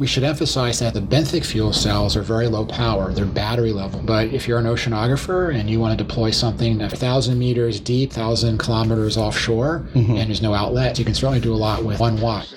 We 0.00 0.08
should 0.08 0.24
emphasize 0.24 0.80
that 0.80 0.92
the 0.92 1.00
benthic 1.00 1.44
fuel 1.44 1.72
cells 1.72 2.16
are 2.16 2.22
very 2.22 2.48
low 2.48 2.66
power. 2.66 3.12
They're 3.12 3.24
battery 3.24 3.70
level. 3.70 4.02
But 4.02 4.34
if 4.34 4.48
you're 4.48 4.58
an 4.58 4.64
oceanographer 4.64 5.54
and 5.54 5.70
you 5.70 5.78
want 5.78 5.96
to 5.96 6.04
deploy 6.04 6.32
something 6.32 6.82
a 6.82 6.90
thousand 6.90 7.38
meters 7.38 7.78
deep, 7.78 8.12
thousand 8.12 8.58
kilometers 8.58 9.16
offshore, 9.16 9.86
mm-hmm. 9.94 10.16
and 10.16 10.28
there's 10.28 10.42
no 10.42 10.52
outlet, 10.52 10.98
you 10.98 11.04
can 11.04 11.14
certainly 11.14 11.38
do 11.38 11.54
a 11.54 11.54
lot 11.54 11.84
with 11.84 12.00
one 12.00 12.20
watt. 12.20 12.52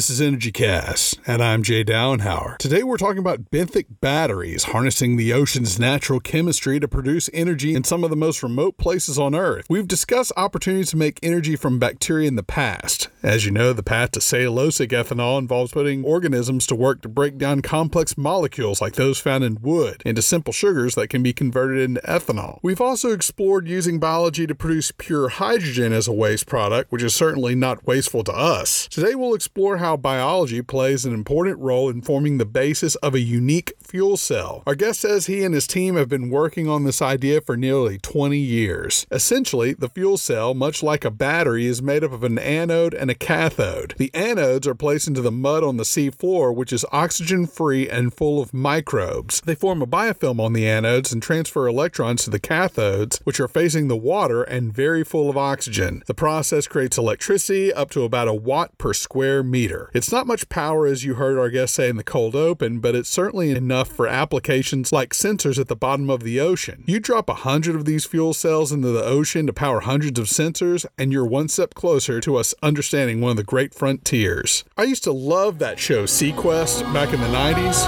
This 0.00 0.08
is 0.08 0.22
Energy 0.22 0.50
Cast, 0.50 1.20
and 1.26 1.42
I'm 1.42 1.62
Jay 1.62 1.84
Downhauer. 1.84 2.56
Today 2.56 2.82
we're 2.82 2.96
talking 2.96 3.18
about 3.18 3.50
benthic 3.50 3.84
batteries, 4.00 4.64
harnessing 4.64 5.18
the 5.18 5.34
ocean's 5.34 5.78
natural 5.78 6.20
chemistry 6.20 6.80
to 6.80 6.88
produce 6.88 7.28
energy 7.34 7.74
in 7.74 7.84
some 7.84 8.02
of 8.02 8.08
the 8.08 8.16
most 8.16 8.42
remote 8.42 8.78
places 8.78 9.18
on 9.18 9.34
Earth. 9.34 9.66
We've 9.68 9.86
discussed 9.86 10.32
opportunities 10.38 10.88
to 10.92 10.96
make 10.96 11.20
energy 11.22 11.54
from 11.54 11.78
bacteria 11.78 12.28
in 12.28 12.36
the 12.36 12.42
past. 12.42 13.08
As 13.22 13.44
you 13.44 13.50
know, 13.50 13.74
the 13.74 13.82
path 13.82 14.12
to 14.12 14.20
cellulosic 14.20 14.88
ethanol 14.88 15.38
involves 15.38 15.72
putting 15.72 16.02
organisms 16.02 16.66
to 16.68 16.74
work 16.74 17.02
to 17.02 17.08
break 17.10 17.36
down 17.36 17.60
complex 17.60 18.16
molecules 18.16 18.80
like 18.80 18.94
those 18.94 19.18
found 19.18 19.44
in 19.44 19.58
wood 19.60 20.00
into 20.06 20.22
simple 20.22 20.54
sugars 20.54 20.94
that 20.94 21.08
can 21.08 21.22
be 21.22 21.34
converted 21.34 21.82
into 21.82 22.00
ethanol. 22.00 22.58
We've 22.62 22.80
also 22.80 23.10
explored 23.10 23.68
using 23.68 24.00
biology 24.00 24.46
to 24.46 24.54
produce 24.54 24.92
pure 24.96 25.28
hydrogen 25.28 25.92
as 25.92 26.08
a 26.08 26.12
waste 26.12 26.46
product, 26.46 26.90
which 26.90 27.02
is 27.02 27.14
certainly 27.14 27.54
not 27.54 27.86
wasteful 27.86 28.24
to 28.24 28.32
us. 28.32 28.88
Today 28.88 29.14
we'll 29.14 29.34
explore 29.34 29.76
how 29.76 29.89
biology 29.96 30.62
plays 30.62 31.04
an 31.04 31.14
important 31.14 31.58
role 31.58 31.88
in 31.88 32.02
forming 32.02 32.38
the 32.38 32.46
basis 32.46 32.94
of 32.96 33.14
a 33.14 33.20
unique 33.20 33.72
fuel 33.82 34.16
cell. 34.16 34.62
Our 34.66 34.74
guest 34.74 35.00
says 35.00 35.26
he 35.26 35.42
and 35.44 35.54
his 35.54 35.66
team 35.66 35.96
have 35.96 36.08
been 36.08 36.30
working 36.30 36.68
on 36.68 36.84
this 36.84 37.02
idea 37.02 37.40
for 37.40 37.56
nearly 37.56 37.98
20 37.98 38.38
years. 38.38 39.06
Essentially, 39.10 39.72
the 39.72 39.88
fuel 39.88 40.16
cell, 40.16 40.54
much 40.54 40.82
like 40.82 41.04
a 41.04 41.10
battery, 41.10 41.66
is 41.66 41.82
made 41.82 42.04
up 42.04 42.12
of 42.12 42.22
an 42.22 42.38
anode 42.38 42.94
and 42.94 43.10
a 43.10 43.14
cathode. 43.14 43.94
The 43.98 44.10
anodes 44.14 44.66
are 44.66 44.74
placed 44.74 45.08
into 45.08 45.20
the 45.20 45.32
mud 45.32 45.64
on 45.64 45.76
the 45.76 45.84
sea 45.84 46.10
floor, 46.10 46.52
which 46.52 46.72
is 46.72 46.84
oxygen 46.92 47.46
free 47.46 47.88
and 47.88 48.14
full 48.14 48.40
of 48.40 48.54
microbes. 48.54 49.40
They 49.40 49.54
form 49.54 49.82
a 49.82 49.86
biofilm 49.86 50.40
on 50.40 50.52
the 50.52 50.64
anodes 50.64 51.12
and 51.12 51.22
transfer 51.22 51.66
electrons 51.66 52.24
to 52.24 52.30
the 52.30 52.40
cathodes, 52.40 53.20
which 53.24 53.40
are 53.40 53.48
facing 53.48 53.88
the 53.88 53.96
water 53.96 54.42
and 54.42 54.72
very 54.72 55.04
full 55.04 55.28
of 55.28 55.36
oxygen. 55.36 56.02
The 56.06 56.14
process 56.14 56.66
creates 56.66 56.98
electricity 56.98 57.72
up 57.72 57.90
to 57.90 58.04
about 58.04 58.28
a 58.28 58.34
watt 58.34 58.76
per 58.78 58.92
square 58.92 59.42
meter 59.42 59.79
It's 59.94 60.12
not 60.12 60.26
much 60.26 60.48
power, 60.48 60.86
as 60.86 61.04
you 61.04 61.14
heard 61.14 61.38
our 61.38 61.48
guest 61.48 61.74
say 61.74 61.88
in 61.88 61.96
the 61.96 62.04
cold 62.04 62.34
open, 62.34 62.80
but 62.80 62.94
it's 62.94 63.08
certainly 63.08 63.50
enough 63.50 63.88
for 63.88 64.06
applications 64.06 64.92
like 64.92 65.10
sensors 65.14 65.58
at 65.58 65.68
the 65.68 65.76
bottom 65.76 66.10
of 66.10 66.22
the 66.22 66.40
ocean. 66.40 66.84
You 66.86 67.00
drop 67.00 67.28
a 67.28 67.34
hundred 67.34 67.76
of 67.76 67.84
these 67.84 68.04
fuel 68.04 68.34
cells 68.34 68.72
into 68.72 68.88
the 68.88 69.04
ocean 69.04 69.46
to 69.46 69.52
power 69.52 69.80
hundreds 69.80 70.18
of 70.18 70.26
sensors, 70.26 70.84
and 70.98 71.12
you're 71.12 71.26
one 71.26 71.48
step 71.48 71.74
closer 71.74 72.20
to 72.20 72.36
us 72.36 72.54
understanding 72.62 73.20
one 73.20 73.32
of 73.32 73.36
the 73.36 73.44
great 73.44 73.74
frontiers. 73.74 74.64
I 74.76 74.84
used 74.84 75.04
to 75.04 75.12
love 75.12 75.58
that 75.60 75.78
show, 75.78 76.04
seaQuest, 76.04 76.92
back 76.92 77.12
in 77.12 77.20
the 77.20 77.26
90s. 77.26 77.86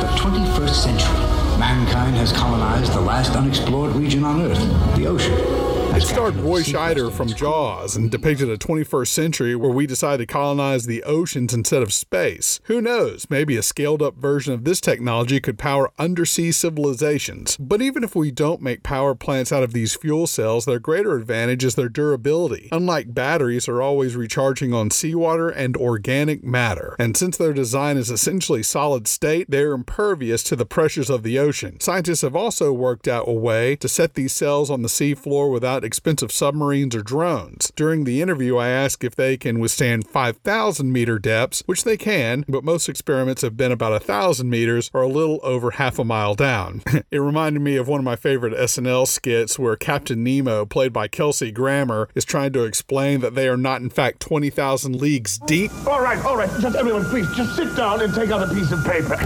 The 0.00 0.08
21st 0.18 0.74
century, 0.74 1.58
mankind 1.58 2.16
has 2.16 2.32
colonized 2.32 2.92
the 2.92 3.00
last 3.00 3.36
unexplored 3.36 3.94
region 3.94 4.24
on 4.24 4.40
Earth, 4.42 4.96
the 4.96 5.06
ocean. 5.06 5.61
It 5.94 6.00
starred 6.04 6.36
Roy 6.36 6.62
Scheider 6.62 7.12
from 7.12 7.28
Jaws 7.28 7.96
and 7.96 8.10
depicted 8.10 8.48
a 8.48 8.56
21st 8.56 9.08
century 9.08 9.54
where 9.54 9.70
we 9.70 9.86
decided 9.86 10.26
to 10.26 10.32
colonize 10.32 10.86
the 10.86 11.02
oceans 11.02 11.52
instead 11.52 11.82
of 11.82 11.92
space. 11.92 12.60
Who 12.64 12.80
knows, 12.80 13.26
maybe 13.28 13.58
a 13.58 13.62
scaled 13.62 14.00
up 14.00 14.16
version 14.16 14.54
of 14.54 14.64
this 14.64 14.80
technology 14.80 15.38
could 15.38 15.58
power 15.58 15.92
undersea 15.98 16.50
civilizations. 16.50 17.58
But 17.58 17.82
even 17.82 18.04
if 18.04 18.16
we 18.16 18.30
don't 18.30 18.62
make 18.62 18.82
power 18.82 19.14
plants 19.14 19.52
out 19.52 19.62
of 19.62 19.74
these 19.74 19.94
fuel 19.94 20.26
cells, 20.26 20.64
their 20.64 20.78
greater 20.78 21.14
advantage 21.14 21.62
is 21.62 21.74
their 21.74 21.90
durability. 21.90 22.70
Unlike 22.72 23.12
batteries 23.12 23.68
are 23.68 23.82
always 23.82 24.16
recharging 24.16 24.72
on 24.72 24.90
seawater 24.90 25.50
and 25.50 25.76
organic 25.76 26.42
matter. 26.42 26.96
And 26.98 27.18
since 27.18 27.36
their 27.36 27.52
design 27.52 27.98
is 27.98 28.10
essentially 28.10 28.62
solid 28.62 29.06
state, 29.06 29.50
they 29.50 29.60
are 29.60 29.74
impervious 29.74 30.42
to 30.44 30.56
the 30.56 30.64
pressures 30.64 31.10
of 31.10 31.22
the 31.22 31.38
ocean. 31.38 31.78
Scientists 31.80 32.22
have 32.22 32.34
also 32.34 32.72
worked 32.72 33.06
out 33.06 33.28
a 33.28 33.32
way 33.32 33.76
to 33.76 33.88
set 33.88 34.14
these 34.14 34.32
cells 34.32 34.70
on 34.70 34.80
the 34.80 34.88
seafloor 34.88 35.52
without 35.52 35.81
expensive 35.84 36.32
submarines 36.32 36.94
or 36.94 37.02
drones. 37.02 37.72
During 37.76 38.04
the 38.04 38.22
interview, 38.22 38.56
I 38.56 38.68
asked 38.68 39.04
if 39.04 39.16
they 39.16 39.36
can 39.36 39.58
withstand 39.58 40.06
5,000 40.06 40.92
meter 40.92 41.18
depths, 41.18 41.62
which 41.66 41.84
they 41.84 41.96
can, 41.96 42.44
but 42.48 42.64
most 42.64 42.88
experiments 42.88 43.42
have 43.42 43.56
been 43.56 43.72
about 43.72 43.92
1,000 43.92 44.48
meters 44.48 44.90
or 44.92 45.02
a 45.02 45.08
little 45.08 45.40
over 45.42 45.72
half 45.72 45.98
a 45.98 46.04
mile 46.04 46.34
down. 46.34 46.82
it 47.10 47.18
reminded 47.18 47.60
me 47.60 47.76
of 47.76 47.88
one 47.88 48.00
of 48.00 48.04
my 48.04 48.16
favorite 48.16 48.54
SNL 48.54 49.06
skits 49.06 49.58
where 49.58 49.76
Captain 49.76 50.22
Nemo, 50.22 50.64
played 50.64 50.92
by 50.92 51.08
Kelsey 51.08 51.50
Grammer, 51.50 52.08
is 52.14 52.24
trying 52.24 52.52
to 52.52 52.64
explain 52.64 53.20
that 53.20 53.34
they 53.34 53.48
are 53.48 53.56
not, 53.56 53.80
in 53.80 53.90
fact, 53.90 54.20
20,000 54.20 54.96
leagues 54.96 55.38
deep. 55.38 55.70
All 55.86 56.00
right, 56.00 56.22
all 56.24 56.36
right, 56.36 56.50
just 56.60 56.76
everyone, 56.76 57.04
please, 57.06 57.26
just 57.36 57.56
sit 57.56 57.74
down 57.76 58.00
and 58.00 58.14
take 58.14 58.30
out 58.30 58.42
a 58.42 58.54
piece 58.54 58.72
of 58.72 58.84
paper. 58.84 59.16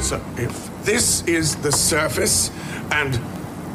So, 0.00 0.22
if 0.36 0.84
this 0.84 1.26
is 1.26 1.56
the 1.56 1.72
surface 1.72 2.50
and 2.92 3.18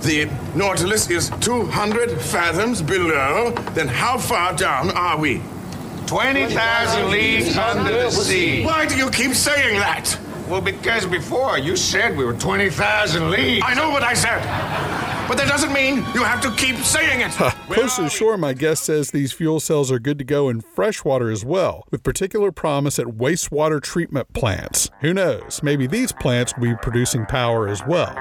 the 0.02 0.26
Nautilus 0.56 1.10
is 1.10 1.30
200 1.42 2.22
fathoms 2.22 2.82
below, 2.82 3.52
then 3.74 3.88
how 3.88 4.18
far 4.18 4.56
down 4.56 4.92
are 4.92 5.18
we? 5.18 5.42
20,000 6.08 7.12
leagues 7.12 7.58
under 7.58 7.92
the 7.92 8.12
sea. 8.12 8.64
Why 8.64 8.86
do 8.86 8.96
you 8.96 9.10
keep 9.12 9.34
saying 9.34 9.80
that? 9.80 10.18
Well, 10.48 10.62
because 10.62 11.06
before 11.06 11.60
you 11.60 11.76
said 11.76 12.18
we 12.18 12.26
were 12.26 12.34
20,000 12.34 13.30
leagues. 13.30 13.64
I 13.64 13.76
know 13.76 13.92
what 13.92 14.02
I 14.02 14.16
said. 14.16 14.42
But 15.28 15.38
that 15.38 15.48
doesn't 15.48 15.72
mean 15.72 15.98
you 16.16 16.24
have 16.24 16.42
to 16.42 16.52
keep 16.56 16.78
saying 16.78 17.22
it. 17.22 17.32
Close 17.72 17.98
to 17.98 18.02
the 18.02 18.10
shore, 18.10 18.36
my 18.36 18.54
guest 18.54 18.84
says 18.84 19.12
these 19.12 19.32
fuel 19.32 19.60
cells 19.60 19.92
are 19.92 20.00
good 20.00 20.18
to 20.18 20.24
go 20.24 20.50
in 20.50 20.62
freshwater 20.62 21.30
as 21.30 21.46
well, 21.46 21.86
with 21.92 22.02
particular 22.02 22.52
promise 22.52 22.98
at 22.98 23.06
wastewater 23.06 23.80
treatment 23.80 24.34
plants. 24.34 24.90
Who 25.02 25.14
knows? 25.14 25.62
Maybe 25.62 25.86
these 25.86 26.12
plants 26.12 26.56
will 26.58 26.70
be 26.70 26.76
producing 26.82 27.28
power 27.28 27.68
as 27.68 27.86
well. 27.86 28.16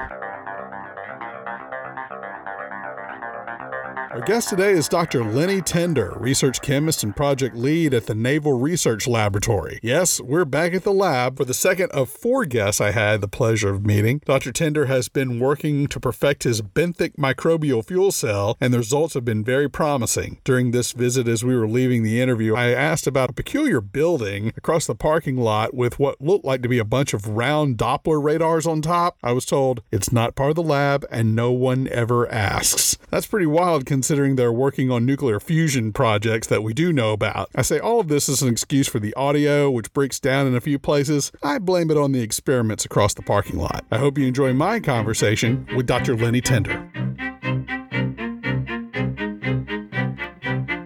Our 4.11 4.21
guest 4.21 4.49
today 4.49 4.71
is 4.71 4.89
Dr. 4.89 5.23
Lenny 5.23 5.61
Tender, 5.61 6.15
research 6.17 6.63
chemist 6.63 7.03
and 7.03 7.15
project 7.15 7.55
lead 7.55 7.93
at 7.93 8.07
the 8.07 8.15
Naval 8.15 8.53
Research 8.53 9.07
Laboratory. 9.07 9.79
Yes, 9.83 10.19
we're 10.19 10.45
back 10.45 10.73
at 10.73 10.83
the 10.83 10.91
lab 10.91 11.37
for 11.37 11.45
the 11.45 11.53
second 11.53 11.91
of 11.91 12.09
four 12.09 12.45
guests 12.45 12.81
I 12.81 12.89
had 12.89 13.21
the 13.21 13.27
pleasure 13.27 13.69
of 13.69 13.85
meeting. 13.85 14.19
Dr. 14.25 14.51
Tender 14.51 14.87
has 14.87 15.09
been 15.09 15.39
working 15.39 15.85
to 15.85 15.99
perfect 15.99 16.41
his 16.41 16.63
benthic 16.63 17.17
microbial 17.17 17.85
fuel 17.85 18.11
cell, 18.11 18.57
and 18.59 18.73
the 18.73 18.79
results 18.79 19.13
have 19.13 19.25
been 19.25 19.43
very 19.43 19.69
promising. 19.69 20.39
During 20.43 20.71
this 20.71 20.91
visit, 20.91 21.27
as 21.27 21.45
we 21.45 21.55
were 21.55 21.67
leaving 21.67 22.01
the 22.01 22.19
interview, 22.19 22.55
I 22.55 22.69
asked 22.71 23.05
about 23.05 23.29
a 23.29 23.33
peculiar 23.33 23.79
building 23.79 24.51
across 24.57 24.87
the 24.87 24.95
parking 24.95 25.37
lot 25.37 25.75
with 25.75 25.99
what 25.99 26.19
looked 26.19 26.45
like 26.45 26.63
to 26.63 26.69
be 26.69 26.79
a 26.79 26.83
bunch 26.83 27.13
of 27.13 27.27
round 27.27 27.77
Doppler 27.77 28.23
radars 28.23 28.65
on 28.65 28.81
top. 28.81 29.17
I 29.21 29.33
was 29.33 29.45
told 29.45 29.83
it's 29.91 30.11
not 30.11 30.33
part 30.33 30.49
of 30.49 30.55
the 30.55 30.63
lab 30.63 31.05
and 31.11 31.35
no 31.35 31.51
one 31.51 31.87
ever 31.89 32.27
asks. 32.31 32.97
That's 33.11 33.27
pretty 33.27 33.45
wild 33.45 33.85
considering 33.99 34.37
they're 34.37 34.49
working 34.49 34.89
on 34.89 35.05
nuclear 35.05 35.41
fusion 35.41 35.91
projects 35.91 36.47
that 36.47 36.63
we 36.63 36.73
do 36.73 36.93
know 36.93 37.11
about. 37.11 37.49
I 37.53 37.63
say 37.63 37.79
all 37.79 37.99
of 37.99 38.07
this 38.07 38.29
is 38.29 38.41
an 38.41 38.47
excuse 38.47 38.87
for 38.87 38.97
the 38.97 39.13
audio, 39.15 39.69
which 39.69 39.91
breaks 39.91 40.21
down 40.21 40.47
in 40.47 40.55
a 40.55 40.61
few 40.61 40.79
places. 40.79 41.33
I 41.43 41.59
blame 41.59 41.91
it 41.91 41.97
on 41.97 42.13
the 42.13 42.21
experiments 42.21 42.85
across 42.85 43.13
the 43.13 43.23
parking 43.23 43.57
lot. 43.57 43.83
I 43.91 43.97
hope 43.97 44.17
you 44.17 44.25
enjoy 44.25 44.53
my 44.53 44.79
conversation 44.79 45.67
with 45.75 45.85
Dr. 45.85 46.15
Lenny 46.15 46.39
Tender. 46.39 46.89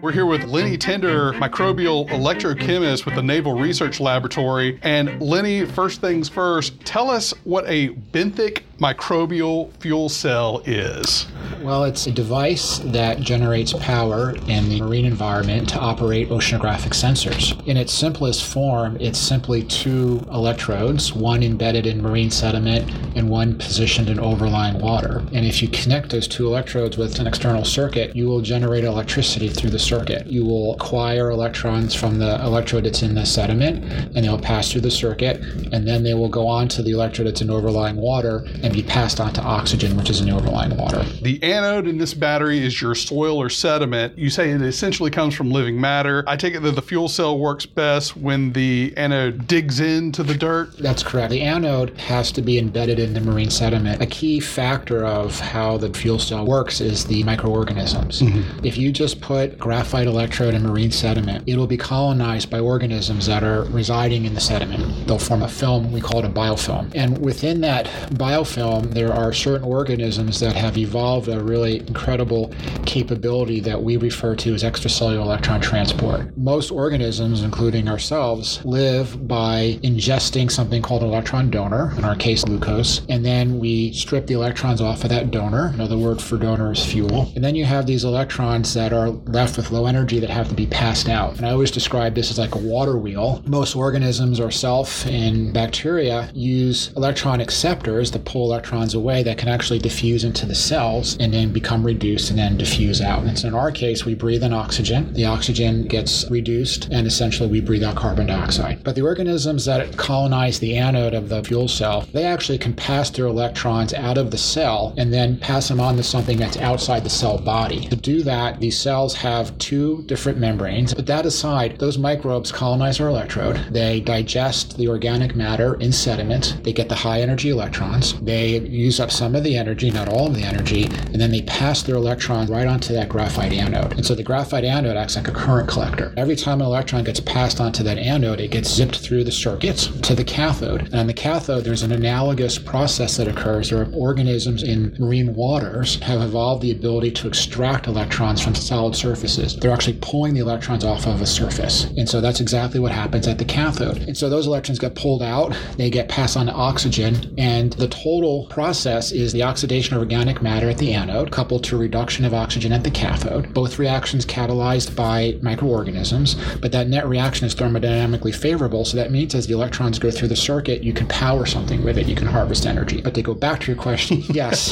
We're 0.02 0.12
here 0.12 0.26
with 0.26 0.46
Lenny 0.46 0.76
Tender, 0.76 1.34
microbial 1.34 2.10
electrochemist 2.10 3.06
with 3.06 3.14
the 3.14 3.22
Naval 3.22 3.60
Research 3.60 4.00
Laboratory. 4.00 4.80
And 4.82 5.22
Lenny, 5.22 5.66
first 5.66 6.02
things 6.02 6.28
first, 6.28 6.80
tell 6.82 7.12
us 7.12 7.32
what 7.44 7.64
a 7.68 7.90
benthic 7.90 8.64
microbial 8.80 9.72
fuel 9.74 10.10
cell 10.10 10.62
is. 10.66 11.28
Well, 11.62 11.86
it's 11.86 12.08
a 12.08 12.12
device 12.12 12.80
that 12.80 13.22
generates 13.22 13.72
power 13.74 14.36
in 14.48 14.68
the 14.68 14.82
marine 14.82 15.06
environment 15.06 15.70
to 15.70 15.80
operate 15.80 16.30
oceanographic 16.30 16.92
sensors. 16.92 17.66
In 17.68 17.78
its 17.78 17.94
simplest 17.94 18.44
form, 18.44 18.98
it's 19.00 19.20
simply 19.20 19.64
two 19.64 20.26
electrodes, 20.32 21.14
one 21.14 21.44
embedded 21.44 21.86
in 21.86 22.02
marine 22.02 22.32
sediment 22.32 22.92
and 23.16 23.30
one 23.30 23.58
positioned 23.58 24.10
in 24.10 24.20
overlying 24.20 24.80
water. 24.80 25.20
And 25.32 25.46
if 25.46 25.62
you 25.62 25.70
connect 25.70 26.10
those 26.10 26.28
two 26.28 26.48
electrodes 26.48 26.98
with 26.98 27.20
an 27.20 27.28
external 27.28 27.64
circuit, 27.64 28.16
you 28.16 28.28
will 28.28 28.42
generate 28.42 28.84
electricity 28.84 29.48
through 29.48 29.70
the 29.70 29.80
circuit. 29.80 30.28
You 30.28 30.44
will 30.44 30.74
acquire 30.74 31.30
electrons 31.30 31.94
from 31.94 32.20
the 32.20 32.42
electrode 32.44 32.86
that's 32.86 33.04
in 33.04 33.16
the 33.16 33.26
sediment, 33.26 33.86
and 34.16 34.26
they'll 34.26 34.40
pass 34.40 34.72
through 34.72 34.82
the 34.82 34.92
circuit, 34.92 35.40
and 35.72 35.88
then 35.88 36.04
they 36.04 36.14
will 36.14 36.30
go 36.30 36.48
on 36.48 36.68
to 36.70 36.84
the 36.84 36.92
electrode 36.92 37.28
that's 37.28 37.42
in 37.42 37.50
overlying 37.50 37.96
water 37.96 38.46
and 38.64 38.73
be 38.74 38.84
passed 38.84 39.20
on 39.20 39.34
to 39.34 39.42
oxygen, 39.42 39.96
which 39.96 40.10
is 40.10 40.20
in 40.20 40.28
the 40.28 40.36
overlying 40.36 40.76
water. 40.76 41.04
The 41.22 41.42
anode 41.44 41.88
in 41.88 41.98
this 41.98 42.14
battery 42.14 42.66
is 42.66 42.82
your 42.82 42.96
soil 42.96 43.38
or 43.42 43.50
sediment. 43.50 44.18
You 44.18 44.30
say 44.30 44.52
it 44.52 44.62
essentially 44.62 45.12
comes 45.12 45.36
from 45.36 45.52
living 45.52 45.80
matter. 45.80 46.24
I 46.28 46.36
take 46.36 46.56
it 46.56 46.62
that 46.62 46.76
the 46.76 46.82
fuel 46.82 47.08
cell 47.08 47.38
works 47.38 47.66
best 47.66 48.18
when 48.18 48.54
the 48.54 48.94
anode 48.98 49.48
digs 49.48 49.80
into 49.80 50.24
the 50.24 50.34
dirt. 50.34 50.78
That's 50.78 51.04
correct. 51.04 51.32
The 51.32 51.42
anode 51.42 51.98
has 51.98 52.32
to 52.34 52.42
be 52.42 52.58
embedded 52.58 53.00
in 53.00 53.14
the 53.14 53.22
marine 53.22 53.50
sediment. 53.50 54.02
A 54.02 54.06
key 54.06 54.40
factor 54.40 55.06
of 55.06 55.40
how 55.40 55.78
the 55.78 55.94
fuel 55.94 56.20
cell 56.20 56.46
works 56.46 56.82
is 56.82 57.06
the 57.06 57.24
microorganisms. 57.24 58.22
Mm-hmm. 58.22 58.66
If 58.66 58.78
you 58.78 58.92
just 58.92 59.22
put 59.22 59.58
graphite 59.58 60.08
electrode 60.08 60.54
in 60.54 60.64
marine 60.64 60.92
sediment, 60.92 61.44
it'll 61.48 61.68
be 61.68 61.78
colonized 61.78 62.50
by 62.50 62.60
organisms 62.60 63.26
that 63.28 63.44
are 63.44 63.64
residing 63.66 64.26
in 64.26 64.34
the 64.34 64.42
sediment. 64.42 65.08
They'll 65.08 65.20
form 65.20 65.44
a 65.44 65.50
film, 65.50 65.92
we 65.92 66.02
call 66.02 66.20
it 66.20 66.26
a 66.26 66.30
biofilm. 66.30 66.92
And 66.96 67.18
within 67.20 67.62
that 67.62 67.86
biofilm, 68.12 68.53
there 68.56 69.12
are 69.14 69.34
certain 69.34 69.68
organisms 69.68 70.40
that 70.40 70.56
have 70.56 70.78
evolved 70.78 71.28
a 71.28 71.44
really 71.44 71.80
incredible 71.80 72.54
capability 72.86 73.60
that 73.60 73.82
we 73.82 73.98
refer 73.98 74.36
to 74.36 74.54
as 74.54 74.64
extracellular 74.64 75.22
electron 75.22 75.60
transport. 75.60 76.36
Most 76.38 76.72
organisms, 76.72 77.42
including 77.42 77.88
ourselves, 77.88 78.64
live 78.66 79.28
by 79.28 79.80
ingesting 79.84 80.52
something 80.52 80.82
called 80.82 81.02
an 81.02 81.10
electron 81.10 81.50
donor, 81.50 81.94
in 81.98 82.06
our 82.06 82.16
case, 82.16 82.44
glucose, 82.44 83.02
and 83.10 83.26
then 83.26 83.60
we 83.60 83.92
strip 83.94 84.28
the 84.28 84.34
electrons 84.34 84.82
off 84.82 85.04
of 85.04 85.10
that 85.10 85.32
donor. 85.32 85.72
Another 85.74 85.98
word 85.98 86.22
for 86.22 86.38
donor 86.38 86.72
is 86.72 86.86
fuel. 86.86 87.32
And 87.36 87.44
then 87.44 87.56
you 87.56 87.66
have 87.66 87.86
these 87.86 88.04
electrons 88.04 88.74
that 88.74 88.94
are 88.94 89.10
left 89.10 89.58
with 89.58 89.72
low 89.72 89.86
energy 89.88 90.20
that 90.20 90.30
have 90.30 90.50
to 90.50 90.56
be 90.56 90.68
passed 90.68 91.10
out. 91.10 91.38
And 91.38 91.46
I 91.46 91.52
always 91.52 91.72
describe 91.72 92.16
this 92.16 92.30
as 92.30 92.38
like 92.38 92.56
a 92.56 92.60
water 92.60 92.98
wheel. 92.98 93.42
Most 93.48 93.76
organisms, 93.76 94.40
ourself 94.40 95.06
and 95.08 95.54
bacteria, 95.54 96.30
use 96.34 96.92
electron 96.96 97.42
acceptors 97.42 98.12
to 98.12 98.20
pull 98.20 98.43
electrons 98.46 98.94
away 98.94 99.24
that 99.24 99.38
can 99.38 99.50
actually 99.50 99.80
diffuse 99.80 100.24
into 100.24 100.46
the 100.46 100.56
cells 100.56 101.18
and 101.20 101.34
then 101.34 101.52
become 101.52 101.86
reduced 101.86 102.30
and 102.30 102.40
then 102.40 102.58
diffuse 102.58 103.02
out. 103.02 103.24
And 103.24 103.38
so 103.38 103.48
in 103.48 103.54
our 103.54 103.72
case, 103.72 104.06
we 104.06 104.16
breathe 104.16 104.44
in 104.44 104.54
oxygen. 104.54 105.14
The 105.14 105.26
oxygen 105.26 105.88
gets 105.88 106.30
reduced 106.30 106.90
and 106.92 107.08
essentially 107.08 107.50
we 107.50 107.62
breathe 107.62 107.84
out 107.84 107.96
carbon 107.96 108.28
dioxide. 108.28 108.84
But 108.84 108.96
the 108.96 109.02
organisms 109.02 109.66
that 109.66 109.98
colonize 109.98 110.60
the 110.60 110.78
anode 110.78 111.14
of 111.14 111.30
the 111.30 111.44
fuel 111.44 111.68
cell, 111.68 112.08
they 112.14 112.26
actually 112.26 112.58
can 112.58 112.74
pass 112.74 113.10
their 113.10 113.28
electrons 113.28 113.94
out 113.94 114.18
of 114.18 114.32
the 114.32 114.38
cell 114.38 114.94
and 114.98 115.14
then 115.14 115.38
pass 115.38 115.68
them 115.68 115.80
on 115.80 115.96
to 115.98 116.04
something 116.04 116.38
that's 116.38 116.58
outside 116.58 117.04
the 117.04 117.10
cell 117.10 117.38
body. 117.38 117.88
To 117.88 117.96
do 117.96 118.24
that, 118.24 118.60
these 118.60 118.78
cells 118.78 119.16
have 119.16 119.58
two 119.58 120.04
different 120.04 120.38
membranes. 120.38 120.94
But 120.94 121.06
that 121.08 121.26
aside, 121.26 121.80
those 121.80 121.98
microbes 121.98 122.52
colonize 122.52 123.00
our 123.00 123.08
electrode. 123.08 123.58
They 123.72 124.00
digest 124.00 124.78
the 124.78 124.88
organic 124.88 125.36
matter 125.36 125.76
in 125.76 125.92
sediment. 125.92 126.58
They 126.64 126.74
get 126.74 126.90
the 126.90 126.96
high 126.96 127.22
energy 127.22 127.50
electrons. 127.50 128.20
They 128.22 128.33
use 128.34 129.00
up 129.00 129.12
some 129.12 129.36
of 129.36 129.44
the 129.44 129.58
energy, 129.58 129.92
not 129.92 130.10
all 130.10 130.28
of 130.28 130.36
the 130.36 130.44
energy, 130.44 130.86
and 130.86 131.20
then 131.20 131.32
they 131.32 131.42
pass 131.44 131.84
their 131.84 131.96
electrons 131.96 132.50
right 132.50 132.68
onto 132.68 132.94
that 132.94 133.10
graphite 133.10 133.54
anode. 133.54 133.94
And 133.94 134.06
so 134.06 134.16
the 134.16 134.24
graphite 134.24 134.64
anode 134.64 134.98
acts 134.98 135.16
like 135.16 135.28
a 135.28 135.32
current 135.32 135.70
collector. 135.70 136.14
Every 136.18 136.36
time 136.36 136.62
an 136.62 136.68
electron 136.68 137.04
gets 137.04 137.20
passed 137.20 137.60
onto 137.60 137.84
that 137.84 137.98
anode, 137.98 138.40
it 138.40 138.52
gets 138.52 138.70
zipped 138.70 138.98
through 138.98 139.24
the 139.24 139.32
circuits 139.32 139.88
to 140.02 140.16
the 140.16 140.24
cathode. 140.24 140.84
And 140.84 140.96
on 140.96 141.08
the 141.08 141.14
cathode, 141.14 141.64
there's 141.64 141.84
an 141.84 141.92
analogous 141.92 142.58
process 142.58 143.18
that 143.18 143.28
occurs. 143.28 143.70
There 143.70 143.82
are 143.82 143.92
organisms 143.94 144.64
in 144.64 144.96
marine 145.00 145.36
waters 145.36 146.00
have 146.02 146.22
evolved 146.22 146.62
the 146.62 146.72
ability 146.72 147.12
to 147.12 147.28
extract 147.28 147.88
electrons 147.88 148.42
from 148.42 148.56
solid 148.56 148.96
surfaces. 148.96 149.56
They're 149.56 149.72
actually 149.72 149.98
pulling 150.02 150.34
the 150.34 150.40
electrons 150.40 150.84
off 150.84 151.06
of 151.06 151.22
a 151.22 151.26
surface. 151.26 151.86
And 151.98 152.08
so 152.08 152.22
that's 152.22 152.40
exactly 152.40 152.80
what 152.80 152.92
happens 152.92 153.28
at 153.28 153.38
the 153.38 153.46
cathode. 153.46 153.98
And 154.04 154.18
so 154.18 154.30
those 154.30 154.48
electrons 154.48 154.80
get 154.80 154.96
pulled 154.96 155.22
out, 155.22 155.56
they 155.78 155.90
get 155.90 156.10
passed 156.10 156.38
on 156.38 156.48
to 156.48 156.54
oxygen, 156.54 157.34
and 157.38 157.74
the 157.74 157.88
total 157.88 158.23
process 158.24 159.12
is 159.12 159.34
the 159.34 159.44
oxidation 159.44 159.96
of 159.96 160.00
organic 160.00 160.42
matter 160.42 160.70
at 160.70 160.78
the 160.78 160.94
anode 160.94 161.30
coupled 161.30 161.62
to 161.66 161.78
reduction 161.78 162.24
of 162.24 162.34
oxygen 162.34 162.72
at 162.72 162.84
the 162.84 162.90
cathode. 162.90 163.54
Both 163.54 163.80
reactions 163.80 164.26
catalyzed 164.26 164.96
by 164.96 165.38
microorganisms, 165.42 166.36
but 166.62 166.72
that 166.72 166.88
net 166.88 167.06
reaction 167.06 167.46
is 167.46 167.54
thermodynamically 167.54 168.34
favorable, 168.34 168.86
so 168.86 168.96
that 168.96 169.12
means 169.12 169.36
as 169.36 169.48
the 169.48 169.54
electrons 169.54 170.00
go 170.00 170.10
through 170.10 170.30
the 170.30 170.38
circuit, 170.38 170.84
you 170.84 170.94
can 170.94 171.06
power 171.08 171.46
something 171.46 171.84
with 171.84 171.98
it, 171.98 172.08
you 172.08 172.16
can 172.16 172.28
harvest 172.28 172.66
energy. 172.66 173.02
But 173.02 173.14
to 173.16 173.22
go 173.22 173.34
back 173.34 173.60
to 173.62 173.68
your 173.68 173.82
question, 173.82 174.22
yes, 174.30 174.72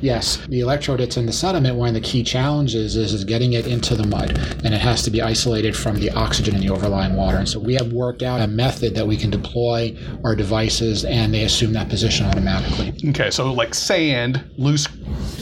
yes, 0.00 0.38
the 0.48 0.60
electrode 0.60 0.98
that's 0.98 1.16
in 1.16 1.26
the 1.26 1.32
sediment, 1.32 1.76
one 1.76 1.88
of 1.88 1.94
the 1.94 2.00
key 2.00 2.24
challenges 2.24 2.96
is, 2.96 3.12
is 3.12 3.22
getting 3.22 3.52
it 3.52 3.68
into 3.68 3.94
the 3.94 4.06
mud, 4.06 4.36
and 4.64 4.74
it 4.74 4.80
has 4.80 5.02
to 5.04 5.12
be 5.12 5.22
isolated 5.22 5.76
from 5.76 5.96
the 5.96 6.10
oxygen 6.10 6.56
in 6.56 6.60
the 6.60 6.70
overlying 6.70 7.14
water. 7.14 7.38
And 7.38 7.48
so 7.48 7.60
we 7.60 7.74
have 7.74 7.92
worked 7.92 8.24
out 8.24 8.40
a 8.40 8.48
method 8.48 8.96
that 8.96 9.06
we 9.06 9.16
can 9.16 9.30
deploy 9.30 9.96
our 10.24 10.34
devices, 10.34 11.04
and 11.04 11.32
they 11.32 11.44
assume 11.44 11.72
that 11.74 11.88
position 11.88 12.26
automatically. 12.26 12.79
Okay, 13.08 13.30
so 13.30 13.52
like 13.52 13.74
sand, 13.74 14.44
loose 14.56 14.86